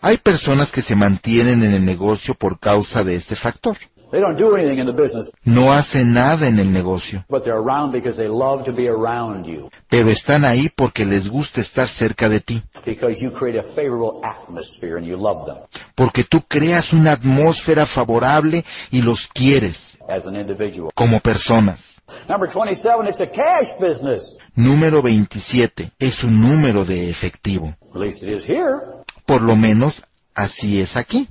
Hay 0.00 0.16
personas 0.16 0.72
que 0.72 0.82
se 0.82 0.96
mantienen 0.96 1.62
en 1.62 1.74
el 1.74 1.84
negocio 1.84 2.34
por 2.34 2.58
causa 2.58 3.04
de 3.04 3.14
este 3.14 3.36
factor. 3.36 3.76
They 4.10 4.20
don't 4.20 4.38
do 4.38 4.56
anything 4.56 4.78
in 4.78 4.86
the 4.86 4.92
business, 4.92 5.30
No 5.44 5.72
hacen 5.72 6.14
nada 6.14 6.48
en 6.48 6.58
el 6.58 6.72
negocio, 6.72 7.24
but 7.28 7.44
they're 7.44 7.58
around 7.58 7.92
because 7.92 8.16
they 8.16 8.28
love 8.28 8.64
to 8.64 8.72
be 8.72 8.88
around 8.88 9.46
you, 9.46 9.70
pero 9.88 10.10
están 10.10 10.44
ahí 10.44 10.68
porque 10.74 11.04
les 11.04 11.28
gusta 11.28 11.60
estar 11.60 11.88
cerca 11.88 12.28
de 12.28 12.40
ti, 12.40 12.62
because 12.84 13.20
you 13.20 13.30
create 13.30 13.58
a 13.58 13.62
favorable 13.62 14.20
atmosphere 14.24 14.96
and 14.96 15.06
you 15.06 15.16
love 15.16 15.46
them 15.46 15.56
porque 15.98 16.22
tú 16.22 16.42
creas 16.46 16.92
una 16.92 17.12
atmósfera 17.12 17.84
favorable 17.84 18.64
y 18.92 19.02
los 19.02 19.26
quieres 19.26 19.98
como 20.94 21.18
personas. 21.18 22.00
Number 22.28 22.48
27, 22.48 23.08
it's 23.08 23.20
a 23.20 23.26
cash 23.26 23.72
business. 23.80 24.38
Número 24.54 25.02
27 25.02 25.90
es 25.98 26.24
un 26.24 26.40
número 26.40 26.84
de 26.84 27.10
efectivo. 27.10 27.74
At 27.94 28.00
least 28.00 28.22
it 28.22 28.28
is 28.28 28.44
here. 28.44 28.80
Por 29.26 29.42
lo 29.42 29.56
menos 29.56 30.04
así 30.38 30.80
es 30.80 30.96
aquí. 30.96 31.28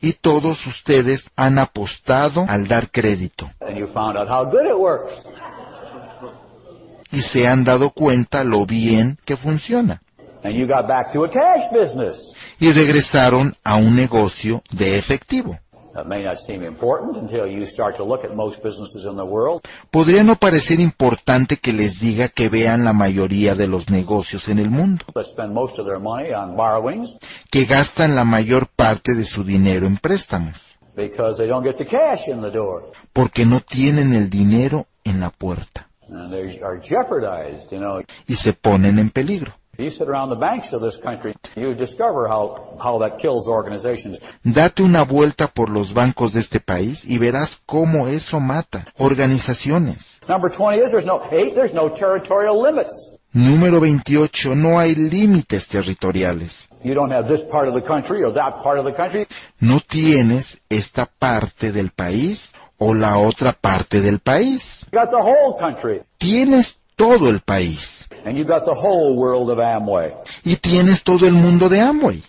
Y 0.00 0.12
todos 0.14 0.66
ustedes 0.66 1.30
han 1.36 1.58
apostado 1.58 2.44
al 2.48 2.66
dar 2.66 2.90
crédito 2.90 3.50
y 7.12 7.22
se 7.22 7.46
han 7.46 7.64
dado 7.64 7.90
cuenta 7.90 8.44
lo 8.44 8.66
bien 8.66 9.18
que 9.24 9.36
funciona. 9.36 10.00
And 10.42 10.54
you 10.54 10.66
got 10.66 10.86
back 10.86 11.12
to 11.12 11.24
a 11.24 11.30
cash 11.30 11.64
business. 11.72 12.34
Y 12.60 12.70
regresaron 12.70 13.56
a 13.64 13.76
un 13.76 13.96
negocio 13.96 14.62
de 14.70 14.96
efectivo. 14.96 15.58
That 15.96 16.04
may 16.04 16.22
not 16.22 16.36
seem 16.36 16.62
important 16.62 17.16
until 17.16 17.46
you 17.46 17.66
start 17.66 17.96
to 17.96 18.04
look 18.04 18.22
at 18.22 18.34
most 18.34 18.62
businesses 18.62 19.04
in 19.04 19.16
the 19.16 19.24
world. 19.24 19.62
Podría 19.90 20.22
no 20.24 20.36
parecer 20.36 20.78
importante 20.78 21.56
que 21.56 21.72
les 21.72 22.00
diga 22.00 22.28
que 22.28 22.50
vean 22.50 22.84
la 22.84 22.92
mayoría 22.92 23.54
de 23.54 23.66
los 23.66 23.88
negocios 23.88 24.50
en 24.50 24.58
el 24.58 24.68
mundo, 24.68 25.06
que 27.50 27.64
gastan 27.64 28.14
la 28.14 28.24
mayor 28.24 28.66
parte 28.66 29.14
de 29.14 29.24
su 29.24 29.42
dinero 29.42 29.86
en 29.86 29.96
préstamos, 29.96 30.76
because 30.94 31.38
they 31.38 31.48
don't 31.48 31.64
get 31.64 31.76
the 31.76 31.86
cash 31.86 32.28
in 32.28 32.42
the 32.42 32.50
door. 32.50 32.90
porque 33.14 33.46
no 33.46 33.60
tienen 33.60 34.12
el 34.12 34.28
dinero 34.28 34.88
en 35.02 35.18
la 35.20 35.30
puerta 35.30 35.88
y 38.26 38.34
se 38.34 38.52
ponen 38.52 38.98
en 38.98 39.08
peligro. 39.08 39.52
If 39.78 39.84
you 39.84 39.90
sit 39.90 40.08
around 40.08 40.30
the 40.30 40.36
banks 40.36 40.72
of 40.72 40.80
this 40.80 40.96
country, 40.96 41.34
you 41.54 41.74
discover 41.74 42.26
how, 42.28 42.78
how 42.82 42.98
that 43.00 43.18
kills 43.20 43.46
organizations. 43.46 44.16
Date 44.42 44.82
una 44.82 45.04
vuelta 45.04 45.48
por 45.48 45.68
los 45.68 45.92
bancos 45.92 46.32
de 46.32 46.40
este 46.40 46.60
país 46.60 47.04
y 47.04 47.18
verás 47.18 47.60
cómo 47.66 48.08
eso 48.08 48.40
mata 48.40 48.86
organizaciones. 48.96 50.18
Number 50.30 50.50
20 50.50 50.82
is 50.82 50.92
there's 50.92 51.04
no, 51.04 51.20
eight, 51.30 51.54
there's 51.54 51.74
no 51.74 51.90
territorial 51.90 52.58
limits. 52.62 52.94
Número 53.34 53.78
28. 53.78 54.54
No 54.54 54.78
hay 54.78 54.94
límites 54.94 55.68
territoriales. 55.68 56.70
You 56.82 56.94
don't 56.94 57.12
have 57.12 57.28
this 57.28 57.42
part 57.50 57.68
of 57.68 57.74
the 57.74 57.86
country 57.86 58.24
or 58.24 58.32
that 58.32 58.62
part 58.62 58.78
of 58.78 58.86
the 58.86 58.94
country. 58.94 59.26
No 59.60 59.80
tienes 59.86 60.62
esta 60.70 61.04
parte 61.04 61.70
del 61.70 61.90
país 61.90 62.54
o 62.78 62.94
la 62.94 63.18
otra 63.18 63.52
parte 63.52 64.00
del 64.00 64.20
país. 64.20 64.86
Tienes 66.16 66.80
todo 66.96 67.28
el 67.30 67.40
país 67.40 68.08
And 68.24 68.36
you 68.36 68.44
got 68.44 68.64
the 68.64 68.74
whole 68.74 69.14
world 69.16 69.50
of 69.50 69.58
Amway. 69.58 70.12
y 70.44 70.56
tienes 70.56 71.04
todo 71.04 71.26
el 71.26 71.32
mundo 71.34 71.68
de 71.68 71.80
Amway. 71.80 72.22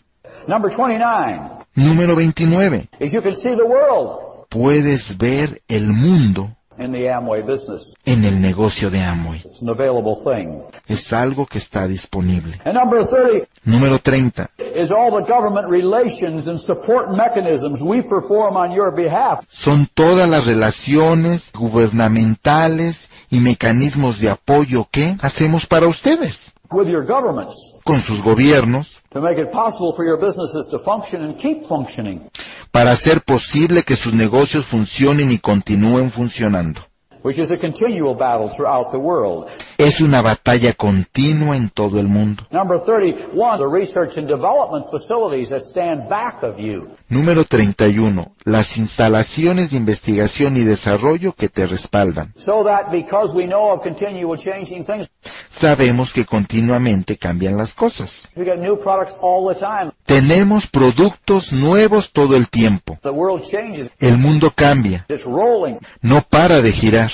Number 0.48 0.70
29 0.72 1.66
Número 1.76 2.16
29. 2.16 2.88
is 3.00 3.12
you 3.14 3.22
can 3.22 3.36
see 3.36 3.56
the 3.56 3.66
world 3.66 4.46
Puedes 4.50 5.18
ver 5.18 5.62
el 5.68 5.88
mundo 5.88 6.50
in 6.80 6.92
the 6.92 7.10
Amway 7.10 7.42
business. 7.42 7.94
en 8.06 8.24
el 8.24 8.40
negocio 8.42 8.90
de 8.90 9.00
Amway. 9.02 9.42
It's 9.44 9.62
an 9.62 9.70
available 9.70 10.16
thing. 10.16 10.62
Es 10.88 11.12
algo 11.14 11.46
que 11.46 11.58
está 11.58 11.88
disponible. 11.88 12.54
And 12.66 12.76
number 12.76 13.06
30 13.06 13.48
Número 13.66 14.00
30. 14.00 14.50
is 14.76 14.92
all 14.92 15.12
the 15.12 15.26
government 15.26 15.68
relations 15.70 16.48
and 16.48 16.60
support 16.60 17.12
mechanisms 17.12 17.82
we 17.82 18.02
perform 18.02 18.56
on 18.56 18.72
your 18.72 18.92
behalf. 18.94 19.46
Son 19.50 19.88
todas 19.94 20.30
las 20.30 20.46
relaciones 20.46 21.52
gubernamentales 21.54 23.10
y 23.30 23.40
mecanismos 23.40 24.20
de 24.20 24.30
apoyo 24.30 24.88
que 24.92 25.18
hacemos 25.22 25.66
para 25.66 25.88
ustedes. 25.88 26.54
with 26.72 26.88
your 26.90 27.06
governments 27.06 27.56
con 27.86 28.02
sus 28.02 28.22
gobiernos, 28.22 29.02
to 29.14 29.22
make 29.22 29.38
it 29.40 29.50
possible 29.52 29.94
for 29.94 30.06
your 30.06 30.18
businesses 30.20 30.68
to 30.68 30.78
function 30.80 31.24
and 31.24 31.40
keep 31.40 31.66
functioning, 31.66 32.30
para 32.72 32.92
hacer 32.92 33.22
posible 33.22 33.84
que 33.84 33.96
sus 33.96 34.14
negocios 34.14 34.66
funcionen 34.66 35.32
y 35.32 35.38
continúen 35.40 36.12
funcionando. 36.12 36.82
Which 37.28 37.40
is 37.40 37.52
a 37.52 37.58
continual 37.58 38.16
battle 38.16 38.48
throughout 38.48 38.90
the 38.92 38.98
world. 38.98 39.48
Es 39.78 40.00
una 40.00 40.22
batalla 40.22 40.72
continua 40.72 41.58
en 41.58 41.70
todo 41.70 42.00
el 42.00 42.08
mundo. 42.08 42.44
Number 42.52 42.80
31, 42.80 43.58
the 43.58 43.68
research 43.68 44.18
and 44.18 44.26
development 44.30 44.86
facilities 44.90 45.50
that 45.50 45.62
stand 45.62 46.08
back 46.08 46.42
of 46.42 46.58
you. 46.58 46.88
Número 47.10 47.44
31. 47.44 48.32
Las 48.46 48.78
instalaciones 48.78 49.72
de 49.72 49.78
investigación 49.78 50.56
y 50.56 50.62
desarrollo 50.62 51.34
que 51.34 51.50
te 51.50 51.68
respaldan. 51.68 52.34
So 52.38 52.64
that 52.64 52.90
because 52.92 53.36
we 53.36 53.46
know 53.46 53.74
of 53.74 53.82
continual 53.84 54.38
changing 54.38 54.86
things, 54.86 55.10
Sabemos 55.50 56.14
que 56.14 56.24
continuamente 56.26 57.18
cambian 57.18 57.58
las 57.58 57.74
cosas. 57.74 58.30
we 58.38 58.46
get 58.46 58.60
new 58.60 58.78
products 58.80 59.14
all 59.22 59.54
the 59.54 59.60
time. 59.60 59.92
Tenemos 60.06 60.68
productos 60.68 61.52
nuevos 61.52 62.14
todo 62.14 62.38
el 62.38 62.48
tiempo. 62.48 62.98
The 63.04 63.10
world 63.10 63.44
changes. 63.44 63.92
El 64.00 64.18
mundo 64.18 64.52
cambia, 64.56 65.06
It's 65.10 65.26
rolling. 65.26 65.80
no 66.02 66.22
para 66.22 66.62
de 66.62 66.72
girar. 66.72 67.12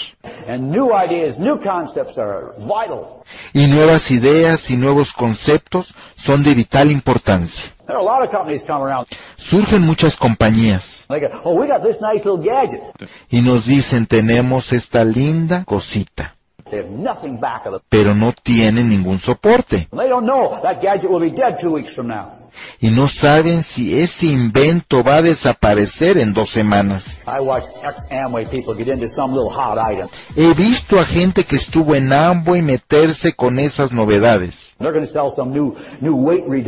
And 0.47 0.71
new 0.71 0.91
ideas, 0.93 1.37
new 1.37 1.59
concepts 1.61 2.17
are 2.17 2.53
vital. 2.59 3.23
Y 3.53 3.67
nuevas 3.67 4.11
ideas 4.11 4.69
y 4.69 4.77
nuevos 4.77 5.13
conceptos 5.13 5.93
son 6.15 6.43
de 6.43 6.53
vital 6.53 6.91
importancia. 6.91 7.73
There 7.85 7.97
are 7.97 8.01
a 8.01 8.03
lot 8.03 8.23
of 8.23 8.31
companies 8.31 8.63
come 8.63 8.81
around. 8.81 9.07
Surgen 9.37 9.81
muchas 9.81 10.15
compañías 10.15 11.05
oh, 11.43 11.65
y 13.29 13.41
nos 13.41 13.65
dicen 13.65 14.05
tenemos 14.05 14.71
esta 14.71 15.03
linda 15.03 15.65
cosita, 15.65 16.35
pero 17.89 18.15
no 18.15 18.31
tienen 18.31 18.89
ningún 18.89 19.19
soporte. 19.19 19.89
Y 22.79 22.89
no 22.89 23.07
saben 23.07 23.63
si 23.63 23.99
ese 23.99 24.27
invento 24.27 25.03
va 25.03 25.17
a 25.17 25.21
desaparecer 25.21 26.17
en 26.17 26.33
dos 26.33 26.49
semanas. 26.49 27.19
He 30.35 30.53
visto 30.53 30.99
a 30.99 31.05
gente 31.05 31.43
que 31.43 31.55
estuvo 31.55 31.95
en 31.95 32.11
Amway 32.11 32.61
meterse 32.61 33.33
con 33.33 33.59
esas 33.59 33.93
novedades, 33.93 34.73
new, 34.79 35.75
new 36.01 36.63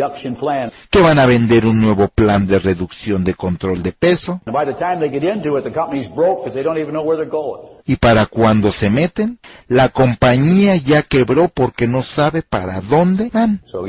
que 0.89 1.01
van 1.01 1.19
a 1.19 1.25
vender 1.25 1.65
un 1.65 1.81
nuevo 1.81 2.07
plan 2.07 2.47
de 2.47 2.59
reducción 2.59 3.23
de 3.23 3.33
control 3.33 3.83
de 3.83 3.91
peso, 3.91 4.41
y 7.87 7.95
para 7.97 8.25
cuando 8.25 8.71
se 8.71 8.89
meten, 8.89 9.39
la 9.67 9.89
compañía 9.89 10.75
ya 10.75 11.03
quebró 11.03 11.49
porque 11.49 11.87
no 11.87 12.01
sabe 12.01 12.41
para 12.41 12.81
dónde 12.81 13.29
van. 13.31 13.61
So. 13.65 13.85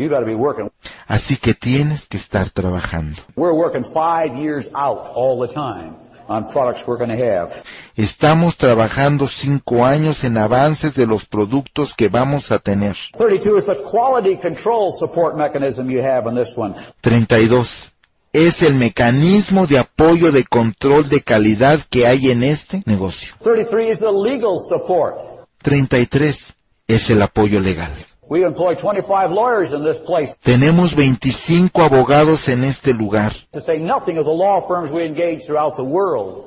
Así 1.07 1.37
que 1.37 1.55
tienes 1.87 2.07
que 2.09 2.17
estar 2.17 2.51
trabajando. 2.51 3.23
We're 3.37 3.55
working 3.55 3.85
five 3.85 4.37
years 4.37 4.67
out 4.75 5.13
all 5.15 5.39
the 5.41 5.53
time 5.53 5.95
on 6.29 6.49
products 6.49 6.87
we're 6.87 6.99
going 6.99 7.17
to 7.17 7.25
have. 7.25 7.53
Estamos 7.97 8.57
trabajando 8.57 9.29
cinco 9.29 9.85
años 9.85 10.25
en 10.25 10.37
avances 10.37 10.95
de 10.95 11.07
los 11.07 11.27
productos 11.27 11.95
que 11.95 12.09
vamos 12.09 12.51
a 12.51 12.59
tener. 12.59 12.97
32 13.17 13.59
is 13.59 13.65
the 13.67 13.77
quality 13.89 14.37
control 14.37 14.93
support 14.93 15.37
mechanism 15.37 15.89
you 15.89 16.03
have 16.03 16.29
in 16.29 16.35
this 16.35 16.57
one. 16.57 16.75
32. 17.03 17.93
Es 18.33 18.63
el 18.63 18.75
mecanismo 18.75 19.67
de 19.67 19.79
apoyo 19.79 20.31
de 20.31 20.45
control 20.45 21.09
de 21.09 21.23
calidad 21.23 21.81
que 21.89 22.07
hay 22.07 22.31
en 22.31 22.43
este 22.43 22.83
negocio. 22.85 23.35
33 23.43 23.93
is 23.93 23.99
the 24.01 24.13
legal 24.13 24.59
support. 24.59 25.15
33. 25.63 26.53
Es 26.89 27.11
el 27.11 27.23
apoyo 27.23 27.61
legal. 27.61 27.91
We 28.29 28.45
employ 28.45 28.75
25 28.75 29.31
lawyers 29.31 29.73
in 29.73 29.85
this 29.85 29.99
place, 29.99 30.35
Tenemos 30.43 30.95
25 30.95 31.71
abogados 31.83 32.49
en 32.49 32.65
este 32.65 32.93
lugar. 32.93 33.33
to 33.53 33.61
say 33.61 33.79
nothing 33.79 34.19
of 34.19 34.25
the 34.25 34.33
law 34.33 34.67
firms 34.67 34.91
we 34.91 35.05
engage 35.07 35.45
throughout 35.47 35.77
the 35.77 35.83
world 35.85 36.45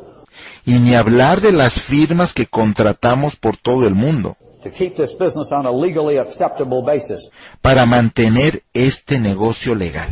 Y 0.65 0.79
ni 0.79 0.93
hablar 0.93 1.41
de 1.41 1.51
las 1.51 1.79
firmas 1.79 2.33
que 2.33 2.45
contratamos 2.45 3.36
por 3.36 3.55
todo 3.57 3.87
el 3.87 3.96
mundo 3.96 4.35
to 4.63 4.70
keep 4.70 4.96
this 4.98 5.13
business 5.18 5.51
on 5.53 5.65
a 5.65 5.72
legally 5.72 6.18
acceptable 6.18 6.81
basis. 6.85 7.29
para 7.61 7.85
mantener 7.85 8.61
este 8.74 9.20
negocio 9.20 9.74
legal. 9.74 10.09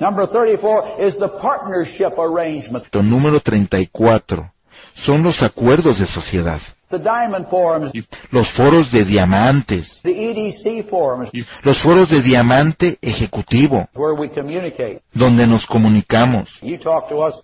Number 0.00 0.26
34 0.26 1.06
is 1.06 1.18
the 1.18 1.28
partnership 1.28 2.18
arrangement. 2.18 2.84
Número 3.02 3.40
34. 3.40 4.52
Son 4.94 5.22
los 5.22 5.42
acuerdos 5.42 5.98
de 5.98 6.06
sociedad. 6.06 6.60
The 6.90 6.98
Diamond 6.98 7.46
Forums, 7.48 7.92
Los 8.32 8.48
foros 8.48 8.90
de 8.90 9.04
diamantes. 9.04 10.00
the 10.02 10.10
EDC 10.10 10.88
Forums, 10.90 11.30
Los 11.62 11.78
foros 11.78 12.10
de 12.10 12.20
diamante 12.20 12.98
ejecutivo, 13.00 13.88
where 13.94 14.14
we 14.14 14.28
communicate. 14.28 15.00
donde 15.14 15.46
nos 15.46 15.66
comunicamos. 15.66 16.60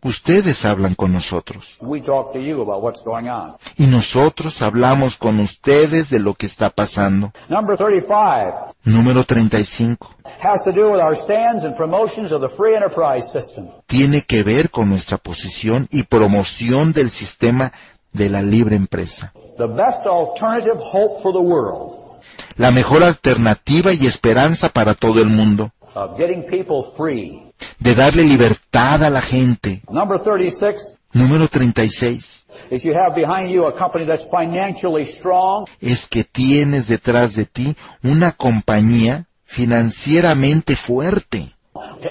Ustedes 0.03 0.65
hablan 0.65 0.95
con 0.97 1.13
nosotros. 1.13 1.77
we 1.81 2.01
talk 2.01 2.33
to 2.33 2.41
you 2.41 2.61
about 2.63 2.83
what's 2.83 3.03
going 3.05 3.29
on. 3.29 3.55
Y 3.77 3.87
nosotros 3.87 4.63
hablamos 4.63 5.17
con 5.17 5.39
ustedes 5.41 6.11
de 6.11 6.19
lo 6.19 6.35
que 6.35 6.47
está 6.47 6.71
pasando. 6.71 7.33
Number 7.49 7.77
35 7.77 8.75
Número 8.85 9.25
35. 9.25 10.09
has 10.41 10.65
to 10.65 10.73
do 10.73 10.91
with 10.93 11.01
our 11.01 11.17
stands 11.17 11.65
and 11.65 11.77
promotions 11.77 12.33
of 12.33 12.41
the 12.41 12.49
free 12.57 12.75
enterprise 12.75 13.31
system. 13.31 13.69
Tiene 13.87 14.23
que 14.23 14.43
ver 14.43 14.71
con 14.71 14.89
nuestra 14.89 15.19
posición 15.19 15.87
y 15.91 16.03
promoción 16.03 16.93
del 16.93 17.11
sistema 17.11 17.73
de 18.17 18.31
la 18.31 18.43
libre 18.43 18.77
empresa. 18.77 19.33
La 22.57 22.71
mejor 22.71 23.03
alternativa 23.05 23.93
y 23.93 24.07
esperanza 24.07 24.69
para 24.69 24.95
todo 24.95 25.21
el 25.21 25.29
mundo. 25.29 25.71
of 25.97 26.17
getting 26.19 26.43
people 26.45 26.93
free. 26.97 27.43
De 27.79 27.95
darle 27.95 28.23
libertad 28.23 29.03
a 29.03 29.11
la 29.11 29.23
gente. 29.23 29.83
Number 29.91 30.21
36 30.21 30.93
Número 31.13 31.49
36. 31.49 32.45
is 32.71 32.85
you 32.85 32.93
have 32.93 33.15
behind 33.15 33.51
you 33.51 33.65
a 33.67 33.73
company 33.73 34.05
that's 34.05 34.25
financially 34.31 35.07
strong, 35.07 35.67
Es 35.81 36.07
que 36.07 36.25
tienes 36.25 36.89
detrás 36.89 37.35
de 37.37 37.47
ti 37.47 37.75
una 38.03 38.33
compañía 38.33 39.25
financieramente 39.45 40.77
fuerte, 40.77 41.56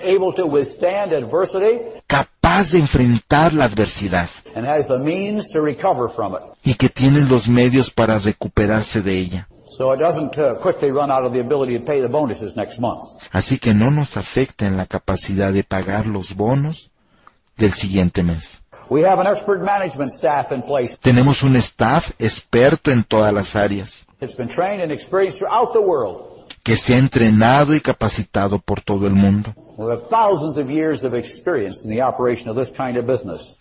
able 0.02 0.34
to 0.34 0.46
withstand 0.46 1.14
adversity, 1.14 1.80
capaz 2.08 2.72
de 2.72 2.80
enfrentar 2.80 3.54
la 3.54 3.66
adversidad 3.66 4.30
and 4.56 4.66
has 4.66 4.88
the 4.88 4.98
means 4.98 5.50
to 5.52 5.62
recover 5.62 6.10
from 6.10 6.34
it. 6.36 6.42
y 6.64 6.74
que 6.76 6.90
tiene 6.90 7.22
los 7.30 7.48
medios 7.48 7.90
para 7.92 8.20
recuperarse 8.20 9.02
de 9.02 9.18
ella. 9.20 9.48
So 9.70 9.92
it 9.94 10.00
doesn't 10.00 10.38
uh, 10.38 10.56
quickly 10.62 10.90
run 10.90 11.12
out 11.12 11.26
of 11.26 11.34
the 11.34 11.42
ability 11.42 11.78
to 11.78 11.84
pay 11.86 12.00
the 12.02 12.08
bonuses 12.08 12.56
next 12.56 12.80
month. 12.80 13.04
Así 13.34 13.60
que 13.60 13.74
no 13.74 13.92
nos 13.92 14.16
afecta 14.16 14.66
en 14.68 14.78
la 14.78 14.86
capacidad 14.86 15.52
de 15.52 15.64
pagar 15.64 16.08
los 16.08 16.36
bonos 16.36 16.92
del 17.58 17.74
siguiente 17.74 18.24
mes. 18.24 18.62
We 18.90 19.02
have 19.04 19.20
an 19.20 19.28
expert 19.28 19.62
management 19.64 20.12
staff 20.12 20.52
in 20.52 20.62
place. 20.62 20.96
Tenemos 21.02 21.44
un 21.44 21.56
staff 21.58 22.12
experto 22.20 22.92
en 22.92 23.04
todas 23.04 23.34
las 23.34 23.56
áreas, 23.56 24.06
It's 24.22 24.36
been 24.36 24.48
trained 24.48 24.82
and 24.82 24.92
experienced 24.92 25.40
throughout 25.40 25.74
the 25.74 25.82
world. 25.82 26.35
Que 26.66 26.76
se 26.78 26.96
ha 26.96 26.98
entrenado 26.98 27.76
y 27.76 27.80
capacitado 27.80 28.58
por 28.58 28.82
todo 28.82 29.06
el 29.06 29.14
mundo. 29.14 29.54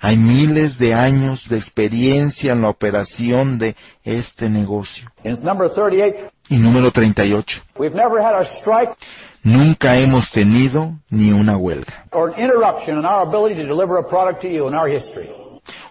Hay 0.01 0.17
miles 0.17 0.79
de 0.79 0.95
años 0.95 1.49
de 1.51 1.59
experiencia 1.59 2.53
en 2.53 2.62
la 2.62 2.71
operación 2.71 3.59
de 3.59 3.77
este 4.05 4.49
negocio. 4.49 5.11
In 5.23 5.38
number 5.43 5.71
38, 5.71 6.33
Y 6.49 6.57
número 6.57 6.90
38. 6.90 7.62
we've 7.79 7.95
never 7.95 8.23
had 8.23 8.35
a 8.35 8.45
strike 8.45 8.90
Nunca 9.43 9.97
hemos 9.99 10.31
tenido 10.31 10.95
ni 11.11 11.31
una 11.31 11.59
huelga 11.59 12.07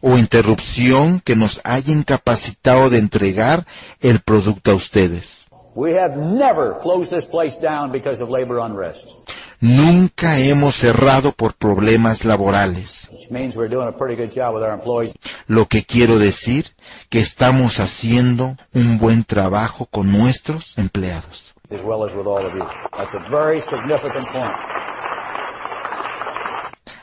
o 0.01 0.17
interrupción 0.17 1.19
que 1.19 1.35
nos 1.35 1.61
haya 1.63 1.93
incapacitado 1.93 2.89
de 2.89 2.97
entregar 2.97 3.65
el 4.01 4.19
producto 4.19 4.71
a 4.71 4.75
ustedes. 4.75 5.42
We 5.75 5.93
have 5.93 6.15
never 6.17 6.79
closed 6.81 7.11
this 7.11 7.25
place 7.25 7.55
down 7.59 7.91
because 7.91 8.21
of 8.21 8.29
labor 8.29 8.59
unrest, 8.59 8.99
Nunca 9.59 10.37
hemos 10.39 10.75
cerrado 10.75 11.31
por 11.31 11.53
problemas 11.53 12.25
laborales. 12.25 13.09
which 13.11 13.31
means 13.31 13.55
we're 13.55 13.69
doing 13.69 13.87
a 13.87 13.91
pretty 13.97 14.15
good 14.15 14.31
job 14.31 14.53
with 14.53 14.61
our 14.63 14.73
employees. 14.73 15.13
Lo 15.47 15.65
que 15.67 15.83
quiero 15.83 16.19
decir 16.19 16.65
que 17.09 17.19
estamos 17.19 17.79
haciendo 17.79 18.57
un 18.73 18.97
buen 18.99 19.23
trabajo 19.23 19.85
con 19.85 20.11
nuestros 20.11 20.77
empleados. 20.77 21.53
as 21.71 21.81
well 21.81 22.03
as 22.05 22.13
with 22.13 22.27
all 22.27 22.45
of 22.45 22.53
you. 22.53 22.65
That's 22.95 23.13
a 23.15 23.29
very 23.31 23.61
significant 23.61 24.27
point. 24.27 24.51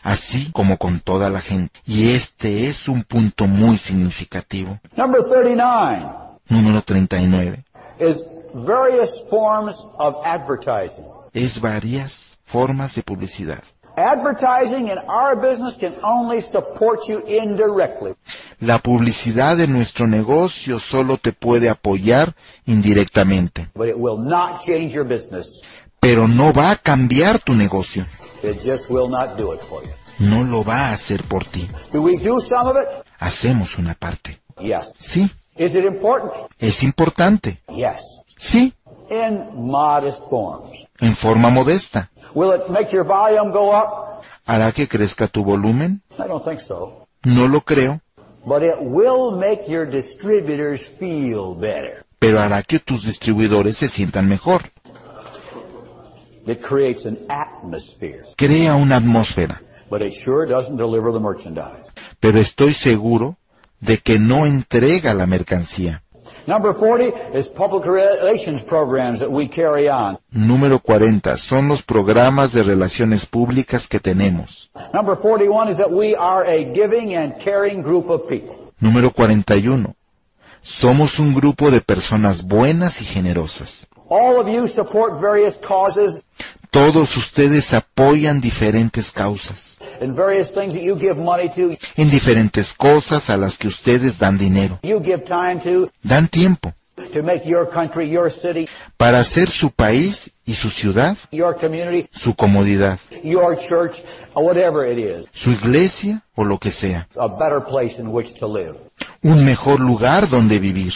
así 0.02 0.50
como 0.52 0.76
con 0.76 1.00
toda 1.00 1.28
la 1.30 1.40
gente. 1.40 1.80
Y 1.86 2.12
este 2.12 2.66
es 2.66 2.88
un 2.88 3.02
punto 3.04 3.46
muy 3.46 3.78
significativo. 3.78 4.78
Number 4.96 5.22
39 5.22 6.06
Número 6.48 6.82
39. 6.82 7.64
is 7.98 8.22
various 8.54 9.10
forms 9.28 9.74
of 9.98 10.16
advertising. 10.24 11.04
Es 11.32 11.60
varias 11.60 12.38
formas 12.44 12.94
de 12.94 13.02
publicidad. 13.02 13.62
Advertising 13.96 14.88
in 14.88 14.98
our 15.08 15.36
business 15.36 15.76
can 15.76 15.94
only 16.02 16.40
support 16.40 17.06
you 17.08 17.22
indirectly. 17.26 18.14
La 18.60 18.78
publicidad 18.78 19.56
de 19.56 19.66
nuestro 19.66 20.06
negocio 20.06 20.78
solo 20.78 21.18
te 21.18 21.32
puede 21.32 21.68
apoyar 21.68 22.34
indirectamente, 22.66 23.68
but 23.74 23.88
it 23.88 23.96
will 23.96 24.18
not 24.18 24.60
change 24.64 24.92
your 24.92 25.04
business. 25.06 25.60
pero 26.00 26.26
no 26.28 26.52
va 26.52 26.70
a 26.70 26.76
cambiar 26.76 27.38
tu 27.40 27.54
negocio. 27.54 28.04
It 28.42 28.62
just 28.64 28.88
will 28.90 29.08
not 29.10 29.36
do 29.36 29.52
it 29.52 29.60
for 29.60 29.82
you. 29.84 29.90
No 30.20 30.44
lo 30.44 30.64
va 30.64 30.88
a 30.88 30.92
hacer 30.92 31.22
por 31.24 31.44
ti. 31.44 31.68
Do 31.92 32.02
we 32.02 32.16
do 32.16 32.40
some 32.40 32.70
of 32.70 32.76
it? 32.76 32.88
Hacemos 33.18 33.78
una 33.78 33.94
parte. 33.94 34.38
Yes. 34.58 34.92
Sí, 34.98 35.30
Is 35.56 35.74
it 35.74 35.84
important? 35.84 36.32
es 36.58 36.82
importante. 36.82 37.60
Yes. 37.68 38.19
Sí, 38.40 38.72
In 39.10 39.50
modest 39.54 40.22
forms. 40.30 40.70
en 41.00 41.14
forma 41.14 41.50
modesta. 41.50 42.10
Will 42.34 42.54
it 42.54 42.68
make 42.70 42.90
your 42.92 43.04
volume 43.04 43.50
go 43.52 43.70
up? 43.76 44.22
¿Hará 44.46 44.72
que 44.72 44.88
crezca 44.88 45.26
tu 45.26 45.44
volumen? 45.44 46.00
I 46.18 46.26
don't 46.28 46.42
think 46.44 46.60
so. 46.60 47.06
No 47.24 47.46
lo 47.48 47.60
creo, 47.60 48.00
But 48.46 48.62
it 48.62 48.76
will 48.80 49.32
make 49.36 49.64
your 49.68 49.84
distributors 49.86 50.80
feel 50.98 51.54
better. 51.54 52.06
pero 52.18 52.40
hará 52.40 52.62
que 52.62 52.78
tus 52.78 53.04
distribuidores 53.04 53.76
se 53.76 53.88
sientan 53.88 54.28
mejor. 54.28 54.62
It 56.46 56.62
creates 56.62 57.04
an 57.06 57.18
atmosphere, 57.28 58.22
Crea 58.36 58.74
una 58.74 58.96
atmósfera, 58.96 59.60
but 59.90 60.00
it 60.00 60.14
sure 60.14 60.46
doesn't 60.46 60.76
deliver 60.78 61.12
the 61.12 61.20
merchandise. 61.20 61.84
pero 62.18 62.38
estoy 62.38 62.72
seguro 62.74 63.36
de 63.80 63.98
que 63.98 64.18
no 64.18 64.46
entrega 64.46 65.12
la 65.14 65.26
mercancía. 65.26 66.02
Number 66.46 66.72
40 66.74 67.12
is 67.36 67.48
public 67.48 67.84
relations 67.84 68.62
programs 68.62 69.20
that 69.20 69.30
we 69.30 69.48
carry 69.48 69.88
on. 69.88 70.18
Número 70.32 70.78
40. 70.80 71.36
Son 71.36 71.68
los 71.68 71.82
programas 71.82 72.52
de 72.52 72.62
relaciones 72.62 73.26
públicas 73.26 73.86
que 73.86 74.00
tenemos. 74.00 74.70
Number 74.92 75.16
41 75.16 75.72
is 75.72 75.78
that 75.78 75.90
we 75.90 76.14
are 76.14 76.44
a 76.46 76.64
giving 76.64 77.14
and 77.14 77.34
caring 77.42 77.82
group 77.82 78.10
of 78.10 78.28
people. 78.28 78.72
Número 78.80 79.10
41. 79.10 79.94
Somos 80.62 81.18
un 81.18 81.34
grupo 81.34 81.70
de 81.70 81.80
personas 81.80 82.42
buenas 82.42 83.00
y 83.00 83.04
generosas. 83.04 83.88
All 84.10 84.40
of 84.40 84.48
you 84.48 84.66
support 84.66 85.20
various 85.20 85.56
causes 85.56 86.20
Todos 86.70 87.16
ustedes 87.16 87.74
apoyan 87.74 88.40
diferentes 88.40 89.10
causas, 89.10 89.76
and 90.00 90.14
various 90.14 90.52
things 90.52 90.72
that 90.74 90.82
you 90.82 90.94
give 90.94 91.16
money 91.16 91.48
to, 91.56 91.76
en 91.96 92.10
diferentes 92.10 92.72
cosas 92.72 93.28
a 93.28 93.36
las 93.36 93.58
que 93.58 93.66
ustedes 93.66 94.20
dan 94.20 94.38
dinero, 94.38 94.78
you 94.84 95.00
give 95.00 95.24
time 95.24 95.60
to, 95.60 95.90
dan 96.04 96.28
tiempo 96.28 96.72
to 97.12 97.22
make 97.24 97.44
your 97.44 97.68
country, 97.68 98.08
your 98.08 98.30
city, 98.32 98.68
para 98.96 99.18
hacer 99.18 99.48
su 99.48 99.70
país 99.72 100.30
y 100.46 100.54
su 100.54 100.70
ciudad, 100.70 101.16
your 101.32 101.56
community, 101.58 102.08
su 102.12 102.34
comodidad, 102.34 103.00
your 103.24 103.56
church, 103.56 104.00
whatever 104.34 104.86
it 104.86 104.98
is, 104.98 105.26
su 105.32 105.50
iglesia 105.50 106.22
o 106.36 106.44
lo 106.44 106.58
que 106.58 106.70
sea, 106.70 107.08
a 107.16 107.26
better 107.26 107.60
place 107.60 108.00
in 108.00 108.08
which 108.12 108.34
to 108.34 108.46
live. 108.46 108.76
un 109.22 109.44
mejor 109.44 109.80
lugar 109.80 110.28
donde 110.28 110.60
vivir. 110.60 110.92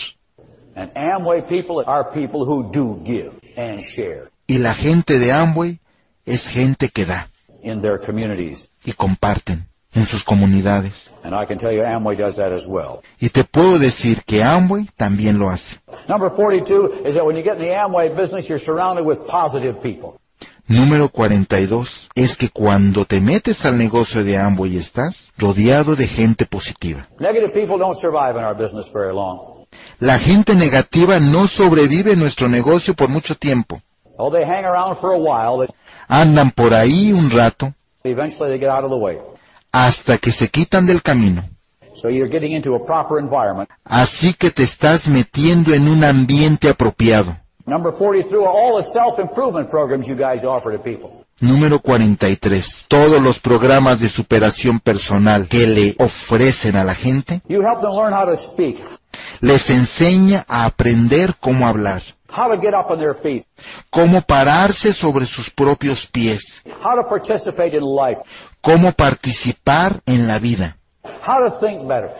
And 0.76 0.90
Amway 0.94 1.42
people 1.48 1.82
are 1.86 2.10
people 2.12 2.44
who 2.44 2.70
do 2.72 3.00
give 3.04 3.32
and 3.56 3.82
share 3.82 4.30
Y 4.48 4.58
la 4.58 4.74
gente 4.74 5.18
de 5.18 5.32
Amway 5.32 5.78
es 6.26 6.48
gente 6.48 6.88
que 6.88 7.04
da 7.06 7.28
in 7.62 7.80
their 7.80 7.98
communities. 7.98 8.68
y 8.84 8.92
comparten 8.92 9.66
en 9.94 10.04
sus 10.06 10.24
comunidades. 10.24 11.10
And 11.22 11.32
I 11.34 11.46
can 11.46 11.58
tell 11.58 11.72
you 11.72 11.82
Amway 11.82 12.16
does 12.16 12.36
that 12.36 12.52
as 12.52 12.66
well. 12.66 13.00
Y 13.20 13.28
te 13.30 13.44
puedo 13.44 13.78
decir 13.78 14.24
que 14.24 14.42
Amway 14.42 14.88
también 14.96 15.38
lo 15.38 15.48
hace. 15.48 15.78
Number 16.08 16.30
42 16.30 17.06
is 17.06 17.14
that 17.14 17.24
when 17.24 17.36
you 17.36 17.42
get 17.42 17.54
in 17.58 17.60
the 17.68 17.74
Amway 17.74 18.14
business, 18.14 18.48
you're 18.48 18.58
surrounded 18.62 19.06
with 19.06 19.18
positive 19.26 19.80
people. 19.80 20.18
Número 20.66 21.08
42 21.10 22.08
es 22.14 22.36
que 22.36 22.48
cuando 22.48 23.04
te 23.04 23.20
metes 23.20 23.64
al 23.66 23.76
negocio 23.78 24.24
de 24.24 24.36
Amway 24.38 24.76
estás 24.76 25.32
rodeado 25.38 25.94
de 25.94 26.06
gente 26.06 26.46
positiva. 26.46 27.06
Negative 27.20 27.52
people 27.52 27.78
don't 27.78 27.96
survive 27.98 28.36
in 28.38 28.44
our 28.44 28.54
business 28.56 28.90
very 28.92 29.14
long. 29.14 29.53
La 30.00 30.18
gente 30.18 30.54
negativa 30.54 31.20
no 31.20 31.46
sobrevive 31.46 32.12
en 32.12 32.18
nuestro 32.18 32.48
negocio 32.48 32.94
por 32.94 33.08
mucho 33.08 33.36
tiempo. 33.36 33.80
Oh, 34.16 34.32
Andan 36.08 36.50
por 36.50 36.74
ahí 36.74 37.12
un 37.12 37.30
rato 37.30 37.74
hasta 39.72 40.18
que 40.18 40.30
se 40.30 40.48
quitan 40.50 40.86
del 40.86 41.02
camino. 41.02 41.42
Así 43.84 44.34
que 44.34 44.50
te 44.50 44.62
estás 44.62 45.08
metiendo 45.08 45.72
en 45.72 45.88
un 45.88 46.04
ambiente 46.04 46.68
apropiado. 46.68 47.36
Number 47.66 47.94
43 47.94 48.42
are 48.42 48.46
all 48.46 48.76
the 48.76 48.86
self-improvement 48.86 49.70
programs 49.70 50.06
you 50.06 50.14
guys 50.14 50.44
offer 50.44 50.70
to 50.70 50.78
people. 50.78 51.24
Número 51.40 51.78
43. 51.78 52.86
Todos 52.88 53.22
los 53.22 53.40
programas 53.40 54.00
de 54.00 54.10
superación 54.10 54.80
personal 54.80 55.48
que 55.48 55.66
le 55.66 55.96
ofrecen 55.98 56.76
a 56.76 56.84
la 56.84 56.94
gente 56.94 57.40
Les 59.40 59.70
enseña 59.70 60.44
a 60.48 60.64
aprender 60.64 61.34
cómo 61.40 61.66
hablar, 61.66 62.02
how 62.28 62.48
to 62.48 62.60
get 62.60 62.74
up 62.74 62.90
on 62.90 62.98
their 62.98 63.14
feet, 63.14 63.46
cómo 63.90 64.22
pararse 64.22 64.92
sobre 64.92 65.26
sus 65.26 65.50
propios 65.50 66.06
pies, 66.06 66.62
how 66.82 66.94
to 66.94 67.08
participate 67.08 67.76
in 67.76 67.82
life, 67.82 68.20
cómo 68.60 68.92
participar 68.92 70.00
en 70.06 70.26
la 70.26 70.38
vida, 70.38 70.76
how 71.26 71.38
to 71.38 71.50
think 71.60 71.86
better. 71.86 72.10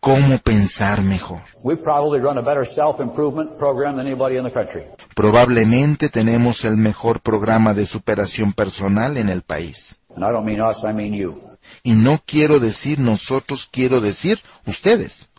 cómo 0.00 0.38
pensar 0.38 1.02
mejor. 1.02 1.42
We 1.62 1.76
probably 1.76 2.18
run 2.20 2.36
a 2.36 2.42
better 2.42 2.66
self-improvement 2.66 3.56
program 3.56 3.96
than 3.96 4.06
anybody 4.06 4.36
in 4.36 4.44
the 4.44 4.52
country. 4.52 4.82
Probablemente 5.14 6.08
tenemos 6.08 6.64
el 6.64 6.76
mejor 6.76 7.20
programa 7.20 7.72
de 7.72 7.86
superación 7.86 8.52
personal 8.52 9.16
en 9.16 9.28
el 9.28 9.42
país. 9.42 10.00
And 10.16 10.24
I 10.24 10.32
don't 10.32 10.44
mean 10.44 10.60
us, 10.60 10.82
I 10.82 10.92
mean 10.92 11.14
you. 11.14 11.40
Y 11.84 11.92
no 11.92 12.20
quiero 12.26 12.58
decir 12.58 12.98
nosotros, 12.98 13.68
quiero 13.70 14.00
decir 14.00 14.40
ustedes. 14.66 15.30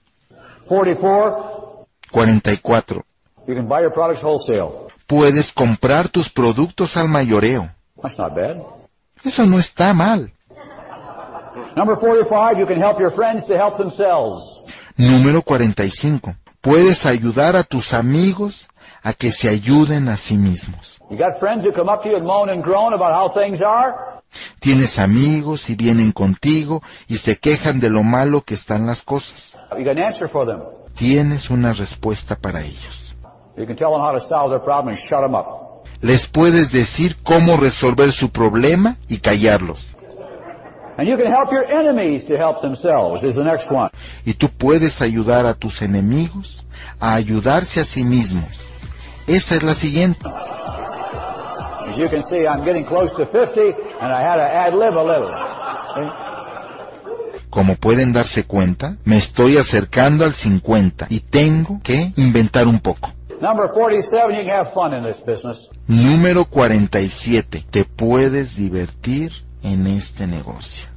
44, 0.74 1.86
44. 2.12 3.04
you 3.48 3.54
can 3.54 3.68
buy 3.68 3.82
your 3.82 3.92
products 3.92 4.24
wholesale. 4.24 4.88
Puedes 5.06 5.52
comprar 5.52 6.10
tus 6.10 6.30
productos 6.30 6.98
al 6.98 7.08
mayoreo. 7.08 7.70
That's 8.02 8.18
not 8.18 8.34
bad. 8.34 8.58
Eso 9.24 9.46
no 9.46 9.60
está 9.60 9.94
mal. 9.94 10.32
Number 11.76 11.96
45, 11.96 12.58
you 12.58 12.66
can 12.66 12.80
help 12.80 13.00
your 13.00 13.12
friends 13.12 13.46
to 13.46 13.56
help 13.56 13.78
themselves. 13.78 14.64
Número 14.98 15.44
45. 15.44 16.36
Puedes 16.60 17.06
ayudar 17.06 17.56
a 17.56 17.64
tus 17.64 17.94
amigos 17.94 18.68
a 19.04 19.14
que 19.14 19.32
se 19.32 19.50
ayuden 19.50 20.10
a 20.10 20.18
sí 20.18 20.38
mismos. 20.38 21.00
You 21.12 21.18
got 21.18 21.40
friends 21.40 21.64
who 21.64 21.72
come 21.72 21.90
up 21.90 22.02
to 22.02 22.10
you 22.10 22.16
and 22.16 22.26
moan 22.26 22.50
and 22.50 22.64
groan 22.64 22.94
about 22.94 23.14
how 23.14 23.30
things 23.30 23.62
are? 23.62 24.13
Tienes 24.60 25.00
amigos 25.00 25.70
y 25.70 25.76
vienen 25.76 26.12
contigo 26.12 26.82
y 27.08 27.18
se 27.18 27.38
quejan 27.38 27.80
de 27.80 27.90
lo 27.90 28.04
malo 28.04 28.42
que 28.42 28.54
están 28.54 28.86
las 28.86 29.02
cosas. 29.02 29.60
Tienes 30.96 31.50
una 31.50 31.74
respuesta 31.74 32.36
para 32.36 32.62
ellos. 32.62 33.16
Les 36.02 36.28
puedes 36.28 36.72
decir 36.72 37.18
cómo 37.24 37.58
resolver 37.58 38.12
su 38.12 38.30
problema 38.30 38.98
y 39.08 39.18
callarlos. 39.20 39.96
Y 44.26 44.34
tú 44.36 44.50
puedes 44.50 45.02
ayudar 45.02 45.46
a 45.46 45.54
tus 45.54 45.82
enemigos 45.82 46.64
a 47.00 47.16
ayudarse 47.16 47.80
a 47.80 47.86
sí 47.86 48.04
mismos. 48.04 48.46
Esa 49.28 49.56
es 49.56 49.64
la 49.64 49.74
siguiente. 49.74 50.26
As 51.94 52.00
you 52.00 52.10
can 52.10 52.24
see, 52.24 52.48
I'm 52.48 52.66
getting 52.66 52.86
close 52.86 53.14
to 53.18 53.26
50 53.26 53.62
and 53.62 54.12
I 54.12 54.22
had 54.22 54.38
to 54.38 54.42
ad 54.42 54.74
lib 54.74 54.98
a 54.98 55.04
little. 55.04 55.30
Como 57.52 57.76
pueden 57.76 58.14
darse 58.14 58.46
cuenta, 58.46 58.98
me 59.06 59.18
estoy 59.18 59.58
acercando 59.58 60.26
al 60.26 60.34
50 60.34 61.06
y 61.10 61.20
tengo 61.20 61.82
que 61.84 62.12
inventar 62.16 62.66
un 62.66 62.80
poco. 62.80 63.12
Number 63.42 63.70
47, 63.72 64.36
you 64.36 64.44
can 64.44 64.58
have 64.58 64.74
fun 64.74 64.96
in 64.96 65.04
this 65.04 65.24
business. 65.24 65.70
Número 65.88 66.46
47. 66.46 67.64
Te 67.70 67.86
puedes 67.86 68.56
divertir 68.56 69.32
en 69.62 69.86
este 69.86 70.26
negocio. 70.26 70.88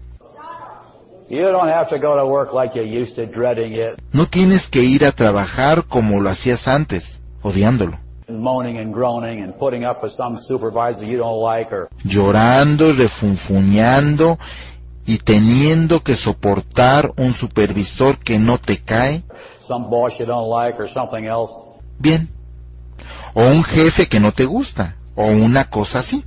You 1.29 1.51
don't 1.51 1.69
have 1.69 1.91
to 1.91 1.99
go 1.99 2.17
to 2.17 2.25
work 2.25 2.55
like 2.55 2.75
you 2.75 2.85
used 2.85 3.17
to, 3.17 3.27
dreading 3.27 3.75
it, 3.75 4.01
No 4.13 4.25
tienes 4.27 4.69
que 4.69 4.83
ir 4.83 5.05
a 5.05 5.13
trabajar 5.13 5.85
como 5.89 6.21
lo 6.21 6.31
hacías 6.31 6.69
antes, 6.69 7.21
odiándolo, 7.43 7.99
moaning 8.29 8.79
and 8.79 8.93
groaning 8.93 9.43
and 9.43 9.55
putting 9.59 9.85
up 9.85 10.03
with 10.03 10.13
some 10.15 10.39
supervisor 10.41 11.05
you 11.05 11.17
don't 11.19 11.41
like 11.41 11.73
or 11.73 11.89
llorando, 12.05 12.93
refunfuñando 12.93 14.39
y 15.07 15.19
teniendo 15.19 16.03
que 16.03 16.17
soportar 16.17 17.13
un 17.17 17.33
supervisor 17.35 18.19
que 18.19 18.39
no 18.39 18.59
te 18.59 18.79
cae 18.79 19.23
some 19.61 19.87
boss 19.89 20.19
you 20.19 20.27
don't 20.27 20.49
like 20.51 20.77
or 20.81 20.89
something 20.89 21.25
else. 21.27 21.53
bien, 21.99 22.29
o 23.35 23.43
un 23.43 23.63
jefe 23.63 24.07
que 24.09 24.19
no 24.21 24.33
te 24.33 24.45
gusta, 24.45 24.97
o 25.15 25.27
una 25.27 25.65
cosa 25.71 26.01
así. 26.01 26.25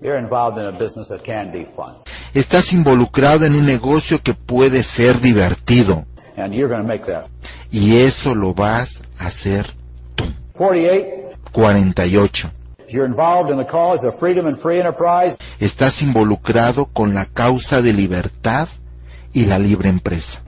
You're 0.00 0.18
involved 0.18 0.58
in 0.58 0.66
a 0.66 0.72
business 0.78 1.08
that 1.08 1.22
can 1.24 1.50
be 1.52 1.64
fun. 1.76 1.96
Estás 2.34 2.72
involucrado 2.74 3.44
en 3.46 3.54
un 3.54 3.64
negocio 3.66 4.22
que 4.22 4.34
puede 4.34 4.82
ser 4.82 5.20
divertido, 5.20 6.04
And 6.36 6.52
you're 6.52 6.68
going 6.68 6.82
to 6.82 6.86
make 6.86 7.04
that. 7.06 7.26
y 7.70 7.96
eso 7.96 8.34
lo 8.34 8.52
vas 8.54 9.02
a 9.18 9.26
hacer 9.28 9.66
tú. 10.14 10.24
48, 10.54 11.25
48. 11.56 12.50
you're 12.88 13.06
involved 13.06 13.50
in 13.50 13.56
the 13.56 13.64
cause 13.64 14.04
of 14.04 14.18
freedom 14.18 14.46
and 14.46 14.58
free 14.58 14.78
enterprise. 14.78 15.38
Estás 15.58 16.02
involucrado 16.02 16.86
con 16.92 17.14
la 17.14 17.24
causa 17.24 17.80
de 17.80 17.94
libertad 17.94 18.68
y 19.32 19.46
la 19.46 19.58
libre 19.58 19.88
empresa. 19.88 20.42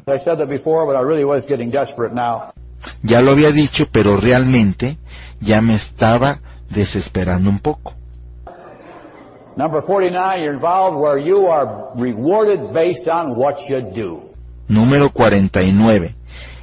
Ya 3.02 3.22
lo 3.22 3.30
había 3.30 3.50
dicho, 3.52 3.86
pero 3.90 4.16
realmente 4.18 4.98
ya 5.40 5.62
me 5.62 5.74
estaba 5.74 6.40
desesperando 6.68 7.48
un 7.48 7.58
poco. 7.58 7.94
Number 9.56 9.82
49, 9.82 10.40
you're 10.40 10.54
involved 10.54 10.96
where 10.96 11.18
you 11.18 11.48
are 11.48 11.90
rewarded 11.96 12.72
based 12.72 13.08
on 13.08 13.34
what 13.34 13.56
you 13.68 13.80
do. 13.80 14.22
Número 14.68 15.10
49. 15.10 16.17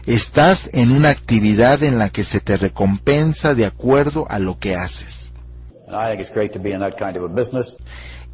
Estás 0.05 0.69
en 0.73 0.91
una 0.91 1.09
actividad 1.09 1.81
en 1.81 1.97
la 1.97 2.09
que 2.09 2.23
se 2.23 2.39
te 2.39 2.57
recompensa 2.57 3.55
de 3.55 3.65
acuerdo 3.65 4.27
a 4.29 4.37
lo 4.37 4.59
que 4.59 4.75
haces. 4.75 5.33
And 5.87 5.95
I 5.95 6.09
think 6.09 6.21
it's 6.21 6.33
great 6.33 6.53
to 6.53 6.59
be 6.59 6.71
in 6.71 6.79
that 6.79 6.97
kind 6.97 7.17
of 7.17 7.23
a 7.23 7.27
business. 7.27 7.77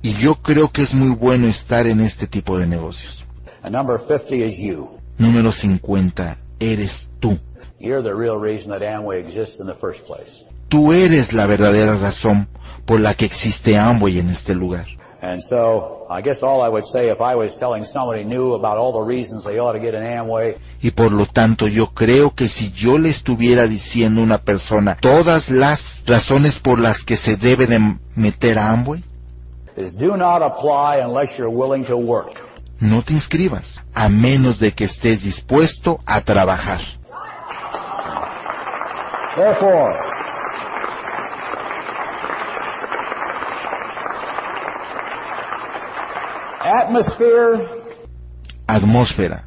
Y 0.02 0.14
yo 0.14 0.36
creo 0.36 0.70
que 0.70 0.82
es 0.82 0.94
muy 0.94 1.16
bueno 1.16 1.48
estar 1.48 1.88
en 1.88 2.02
este 2.02 2.28
tipo 2.28 2.58
de 2.58 2.68
negocios. 2.68 3.26
And 3.64 3.74
number 3.74 3.98
50 4.00 4.36
is 4.36 4.58
you. 4.58 4.90
Número 5.18 5.52
50. 5.52 6.38
Eres 6.60 7.10
tú. 7.20 7.40
You're 7.80 8.04
the 8.04 8.14
real 8.14 8.38
reason 8.40 8.72
that 8.72 8.82
Amway 8.82 9.26
exists 9.26 9.60
in 9.60 9.68
the 9.68 9.76
first 9.76 10.06
place. 10.06 10.46
Tú 10.68 10.94
eres 10.94 11.34
la 11.34 11.46
verdadera 11.46 11.96
razón 11.96 12.48
por 12.86 13.00
la 13.00 13.14
que 13.14 13.26
existe 13.26 13.78
Amway 13.78 14.20
en 14.20 14.30
este 14.30 14.56
lugar. 14.56 14.88
And 15.24 15.40
so, 15.40 16.08
I 16.10 16.22
guess 16.22 16.42
all 16.42 16.64
I 16.64 16.70
would 16.70 16.84
say 16.84 17.10
if 17.10 17.22
I 17.22 17.36
was 17.36 17.56
telling 17.56 17.86
somebody 17.86 18.24
new 18.24 18.56
about 18.56 18.78
all 18.78 18.92
the 18.92 19.02
reasons 19.02 19.44
they 19.44 19.60
ought 19.60 19.74
to 19.74 19.80
get 19.80 19.94
an 19.94 20.02
Amway, 20.04 20.58
Y 20.82 20.90
por 20.92 21.12
lo 21.12 21.28
tanto 21.28 21.68
yo 21.68 21.94
creo 21.94 22.34
que 22.34 22.48
si 22.48 22.72
yo 22.72 22.98
le 22.98 23.10
estuviera 23.10 23.68
diciendo 23.68 24.22
a 24.22 24.24
una 24.24 24.40
persona 24.40 24.98
todas 25.00 25.52
las 25.52 26.04
razones 26.08 26.58
por 26.58 26.80
las 26.80 27.04
que 27.04 27.18
se 27.18 27.36
debe 27.36 27.68
de 27.68 27.80
meter 28.16 28.58
a 28.58 28.72
Amway, 28.72 29.04
is 29.78 29.94
do 29.94 30.18
not 30.18 30.42
apply 30.42 31.02
unless 31.02 31.38
you're 31.38 31.50
willing 31.50 31.86
to 31.86 31.96
work. 31.96 32.42
no 32.80 33.04
te 33.04 33.14
inscribas, 33.14 33.84
a 33.94 34.10
menos 34.10 34.58
de 34.60 34.72
que 34.72 34.86
estés 34.86 35.24
dispuesto 35.24 36.00
a 36.08 36.22
trabajar. 36.22 36.82
Therefore, 39.38 39.96
Atmósfera, 48.68 49.44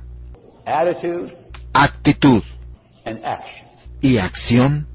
attitude, 0.67 1.33
actitud. 1.73 2.43
And 3.07 3.25
action. 3.25 3.67
y 4.03 4.19
acción, 4.19 4.87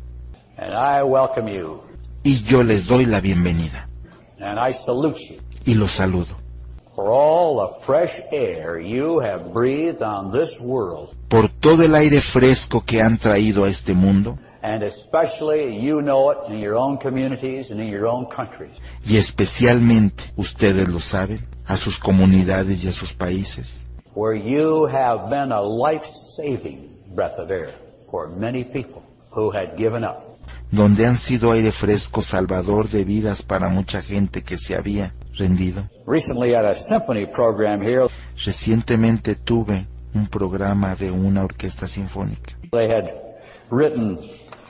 And 0.57 0.73
I 0.73 1.01
welcome 1.03 1.51
you, 1.51 1.81
y 2.23 2.43
yo 2.43 2.61
les 2.63 2.87
doy 2.87 3.05
la 3.05 3.19
bienvenida. 3.19 3.89
And 4.39 4.59
I 4.59 4.73
salute 4.73 5.17
you. 5.27 5.37
Y 5.65 5.73
los 5.73 5.93
saludo. 5.93 6.35
for 6.95 7.09
all 7.09 7.55
the 7.67 7.83
fresh 7.85 8.21
air 8.31 8.77
you 8.79 9.19
have 9.21 9.51
breathed 9.53 10.03
on 10.03 10.31
this 10.31 10.59
world, 10.59 11.15
Por 11.29 11.49
todo 11.49 11.83
el 11.83 11.95
aire 11.95 12.19
fresco 12.21 12.83
que 12.85 13.01
han 13.01 13.17
traído 13.17 13.63
a 13.63 13.69
este 13.69 13.93
mundo, 13.95 14.37
and 14.61 14.83
especially 14.83 15.79
you 15.81 16.01
know 16.01 16.29
it 16.31 16.37
in 16.51 16.59
your 16.59 16.75
own 16.75 16.97
communities 16.99 17.71
and 17.71 17.79
in 17.79 17.87
your 17.87 18.05
own 18.05 18.25
countries. 18.27 18.73
y 19.03 19.17
especialmente, 19.17 20.25
ustedes 20.35 20.87
lo 20.89 20.99
saben, 20.99 21.39
a 21.69 21.77
sus 21.77 21.99
comunidades 21.99 22.83
y 22.83 22.89
a 22.89 22.91
sus 22.91 23.13
países, 23.13 23.85
where 24.15 24.35
you 24.35 24.87
have 24.87 25.29
been 25.29 25.51
a 25.53 25.61
life-saving 25.61 26.89
breath 27.15 27.37
of 27.39 27.49
air 27.51 27.73
for 28.11 28.27
many 28.27 28.63
people 28.65 29.01
who 29.31 29.51
had 29.51 29.77
given 29.77 30.03
up. 30.03 30.25
donde 30.71 31.05
han 31.05 31.17
sido 31.17 31.51
aire 31.51 31.71
fresco 31.71 32.21
salvador 32.21 32.89
de 32.89 33.03
vidas 33.03 33.43
para 33.43 33.69
mucha 33.69 34.01
gente 34.01 34.41
que 34.43 34.57
se 34.57 34.75
había 34.75 35.13
rendido. 35.37 35.87
Recently 36.05 36.55
at 36.55 36.65
a 36.65 36.75
symphony 36.75 37.25
program 37.27 37.81
here, 37.81 38.07
Recientemente 38.43 39.35
tuve 39.35 39.87
un 40.15 40.27
programa 40.27 40.95
de 40.95 41.11
una 41.11 41.43
orquesta 41.43 41.87
sinfónica 41.87 42.57
they 42.71 42.87
had 42.87 43.09
written 43.71 44.17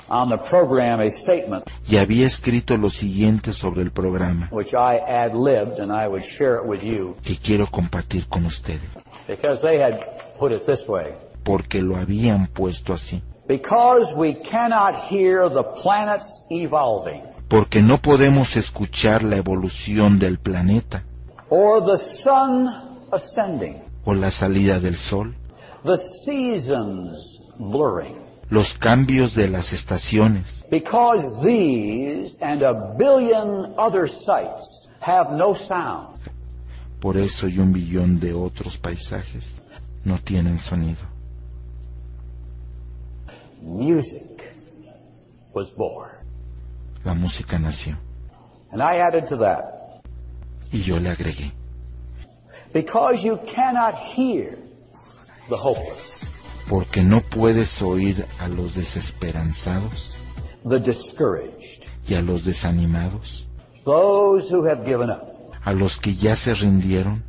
on 0.09 0.29
the 0.29 0.37
program 0.49 0.99
a 0.99 1.09
statement 1.11 1.65
y 1.87 1.97
había 1.97 2.25
escrito 2.25 2.77
lo 2.77 2.89
siguiente 2.89 3.53
sobre 3.53 3.81
el 3.83 3.91
programa. 3.91 4.47
which 4.51 4.73
I 4.73 4.97
ad-libbed 5.07 5.79
and 5.79 5.91
I 5.91 6.07
would 6.07 6.23
share 6.23 6.55
it 6.55 6.65
with 6.65 6.81
you. 6.81 7.15
Que 7.23 7.35
quiero 7.35 7.67
compartir 7.67 8.27
con 8.27 8.45
ustedes, 8.45 8.89
because 9.27 9.61
they 9.61 9.81
had 9.81 9.99
put 10.39 10.51
it 10.51 10.65
this 10.65 10.87
way. 10.87 11.13
porque 11.43 11.81
lo 11.81 11.95
habían 11.95 12.47
puesto 12.47 12.93
así. 12.93 13.21
Because 13.47 14.13
we 14.15 14.35
cannot 14.43 15.09
hear 15.09 15.49
the 15.49 15.63
planets 15.81 16.45
evolving. 16.51 17.23
Porque 17.47 17.81
no 17.81 17.97
podemos 17.97 18.55
escuchar 18.55 19.23
la 19.23 19.37
evolución 19.37 20.19
del 20.19 20.37
planeta. 20.37 21.03
Or 21.49 21.83
the 21.83 21.97
sun 21.97 22.67
ascending, 23.11 23.81
o 24.05 24.13
la 24.13 24.29
salida 24.29 24.79
del 24.79 24.95
sol, 24.97 25.33
the 25.83 25.97
seasons 25.97 27.39
blurring. 27.57 28.17
Los 28.49 28.73
cambios 28.77 29.35
de 29.35 29.47
las 29.49 29.73
estaciones, 29.73 30.65
Because 30.71 31.41
these 31.43 32.35
and 32.41 32.61
a 32.63 32.73
billion 32.97 33.73
other 33.77 34.07
sights 34.07 34.87
have 35.01 35.31
no 35.35 35.55
sound. 35.55 36.17
por 36.99 37.17
eso 37.17 37.47
y 37.47 37.59
un 37.59 37.71
billón 37.73 38.19
de 38.19 38.33
otros 38.33 38.77
paisajes 38.77 39.61
no 40.03 40.17
tienen 40.17 40.59
sonido. 40.59 41.01
Music 43.61 44.53
was 45.53 45.69
born. 45.75 46.09
La 47.03 47.13
música 47.13 47.57
nació 47.59 47.97
And 48.71 48.81
I 48.81 48.97
added 48.99 49.27
to 49.29 49.37
that, 49.37 50.01
y 50.71 50.81
yo 50.81 50.99
le 50.99 51.09
agregué. 51.09 51.51
because 52.73 53.23
you 53.23 53.37
cannot 53.55 53.95
hear 54.15 54.57
the 55.49 55.57
hopeless, 55.57 56.18
porque 56.69 57.01
no 57.01 57.21
puedes 57.21 57.81
oír 57.81 58.25
a 58.39 58.47
los 58.47 58.75
desesperanzados 58.75 60.15
the 60.69 60.79
discouraged, 60.79 61.83
y 62.07 62.13
a 62.15 62.21
los 62.21 62.43
desanimados, 62.45 63.47
those 63.85 64.49
who 64.53 64.63
have 64.67 64.85
given 64.85 65.09
up. 65.09 65.23
a 65.65 65.73
los 65.73 65.97
que 65.97 66.13
ya 66.15 66.35
se 66.35 66.53
rindieron, 66.53 67.23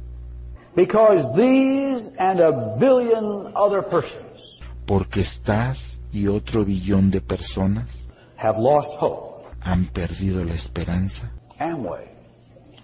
Because 0.76 1.33
these 1.35 2.11
and 2.18 2.40
a 2.40 2.76
billion 2.79 3.50
other 3.57 3.83
persons 3.83 4.59
porque 4.87 5.20
estás 5.20 6.00
y 6.12 6.29
otro 6.29 6.64
billón 6.64 7.11
de 7.11 7.20
personas 7.20 8.07
have 8.37 8.59
lost 8.59 8.90
hope. 9.00 9.46
han 9.62 9.87
perdido 9.87 10.44
la 10.44 10.55
esperanza, 10.55 11.31
Amway 11.59 12.07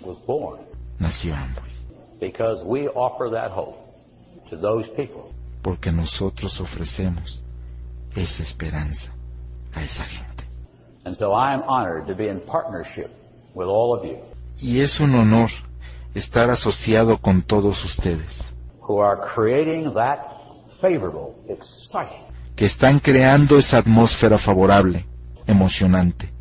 was 0.01 0.17
born 0.27 0.61
nació 0.99 1.35
Amway, 1.35 1.71
because 2.21 2.63
we 2.65 2.89
offer 2.89 3.31
that 3.31 3.51
hope 3.51 3.77
to 4.51 4.57
those 4.57 4.89
people 4.91 5.33
porque 5.67 5.91
nosotros 5.91 6.61
ofrecemos 6.61 7.43
esa 8.15 8.45
esperanza 8.45 9.11
a 9.75 9.83
esa 9.83 10.05
gente. 10.05 10.45
And 11.05 11.17
so 11.17 11.33
I 11.33 11.55
am 11.55 11.65
honored 11.67 12.07
to 12.07 12.15
be 12.15 12.29
in 12.29 12.39
partnership 12.39 13.11
with 13.53 13.67
all 13.67 13.93
of 13.93 14.05
you 14.05 14.17
Y 14.63 14.79
es 14.79 15.01
un 15.01 15.17
honor 15.17 15.51
estar 16.15 16.51
asociado 16.51 17.19
con 17.19 17.43
todos 17.43 17.85
ustedes, 17.85 18.45
who 18.81 19.03
are 19.03 19.21
creating 19.35 19.93
that 19.95 20.21
favorable, 20.81 21.35
exciting, 21.49 22.23
que 22.55 22.65
están 22.65 23.01
creando 23.01 23.59
esa 23.59 23.79
atmósfera 23.79 24.39
favorable, 24.39 25.05
emocionante 25.49 26.33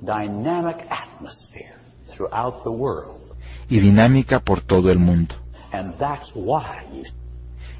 dynamic 0.00 0.88
atmosphere 0.90 1.78
throughout 2.04 2.64
the 2.64 2.72
world. 2.72 3.20
y 3.68 3.78
dinámica 3.78 4.40
por 4.40 4.60
todo 4.60 4.90
el 4.90 4.98
mundo. 4.98 5.36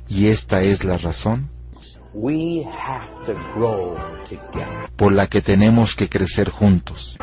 Y 0.08 0.28
esta 0.28 0.62
es 0.62 0.84
la 0.84 0.98
razón 0.98 1.50
por 4.96 5.12
la 5.12 5.26
que 5.26 5.42
tenemos 5.42 5.94
que 5.94 6.08
crecer 6.08 6.48
juntos. 6.48 7.18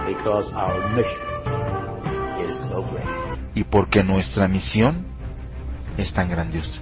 Y 3.55 3.63
porque 3.63 4.03
nuestra 4.03 4.47
misión 4.47 5.05
es 5.97 6.13
tan 6.13 6.29
grandiosa. 6.29 6.81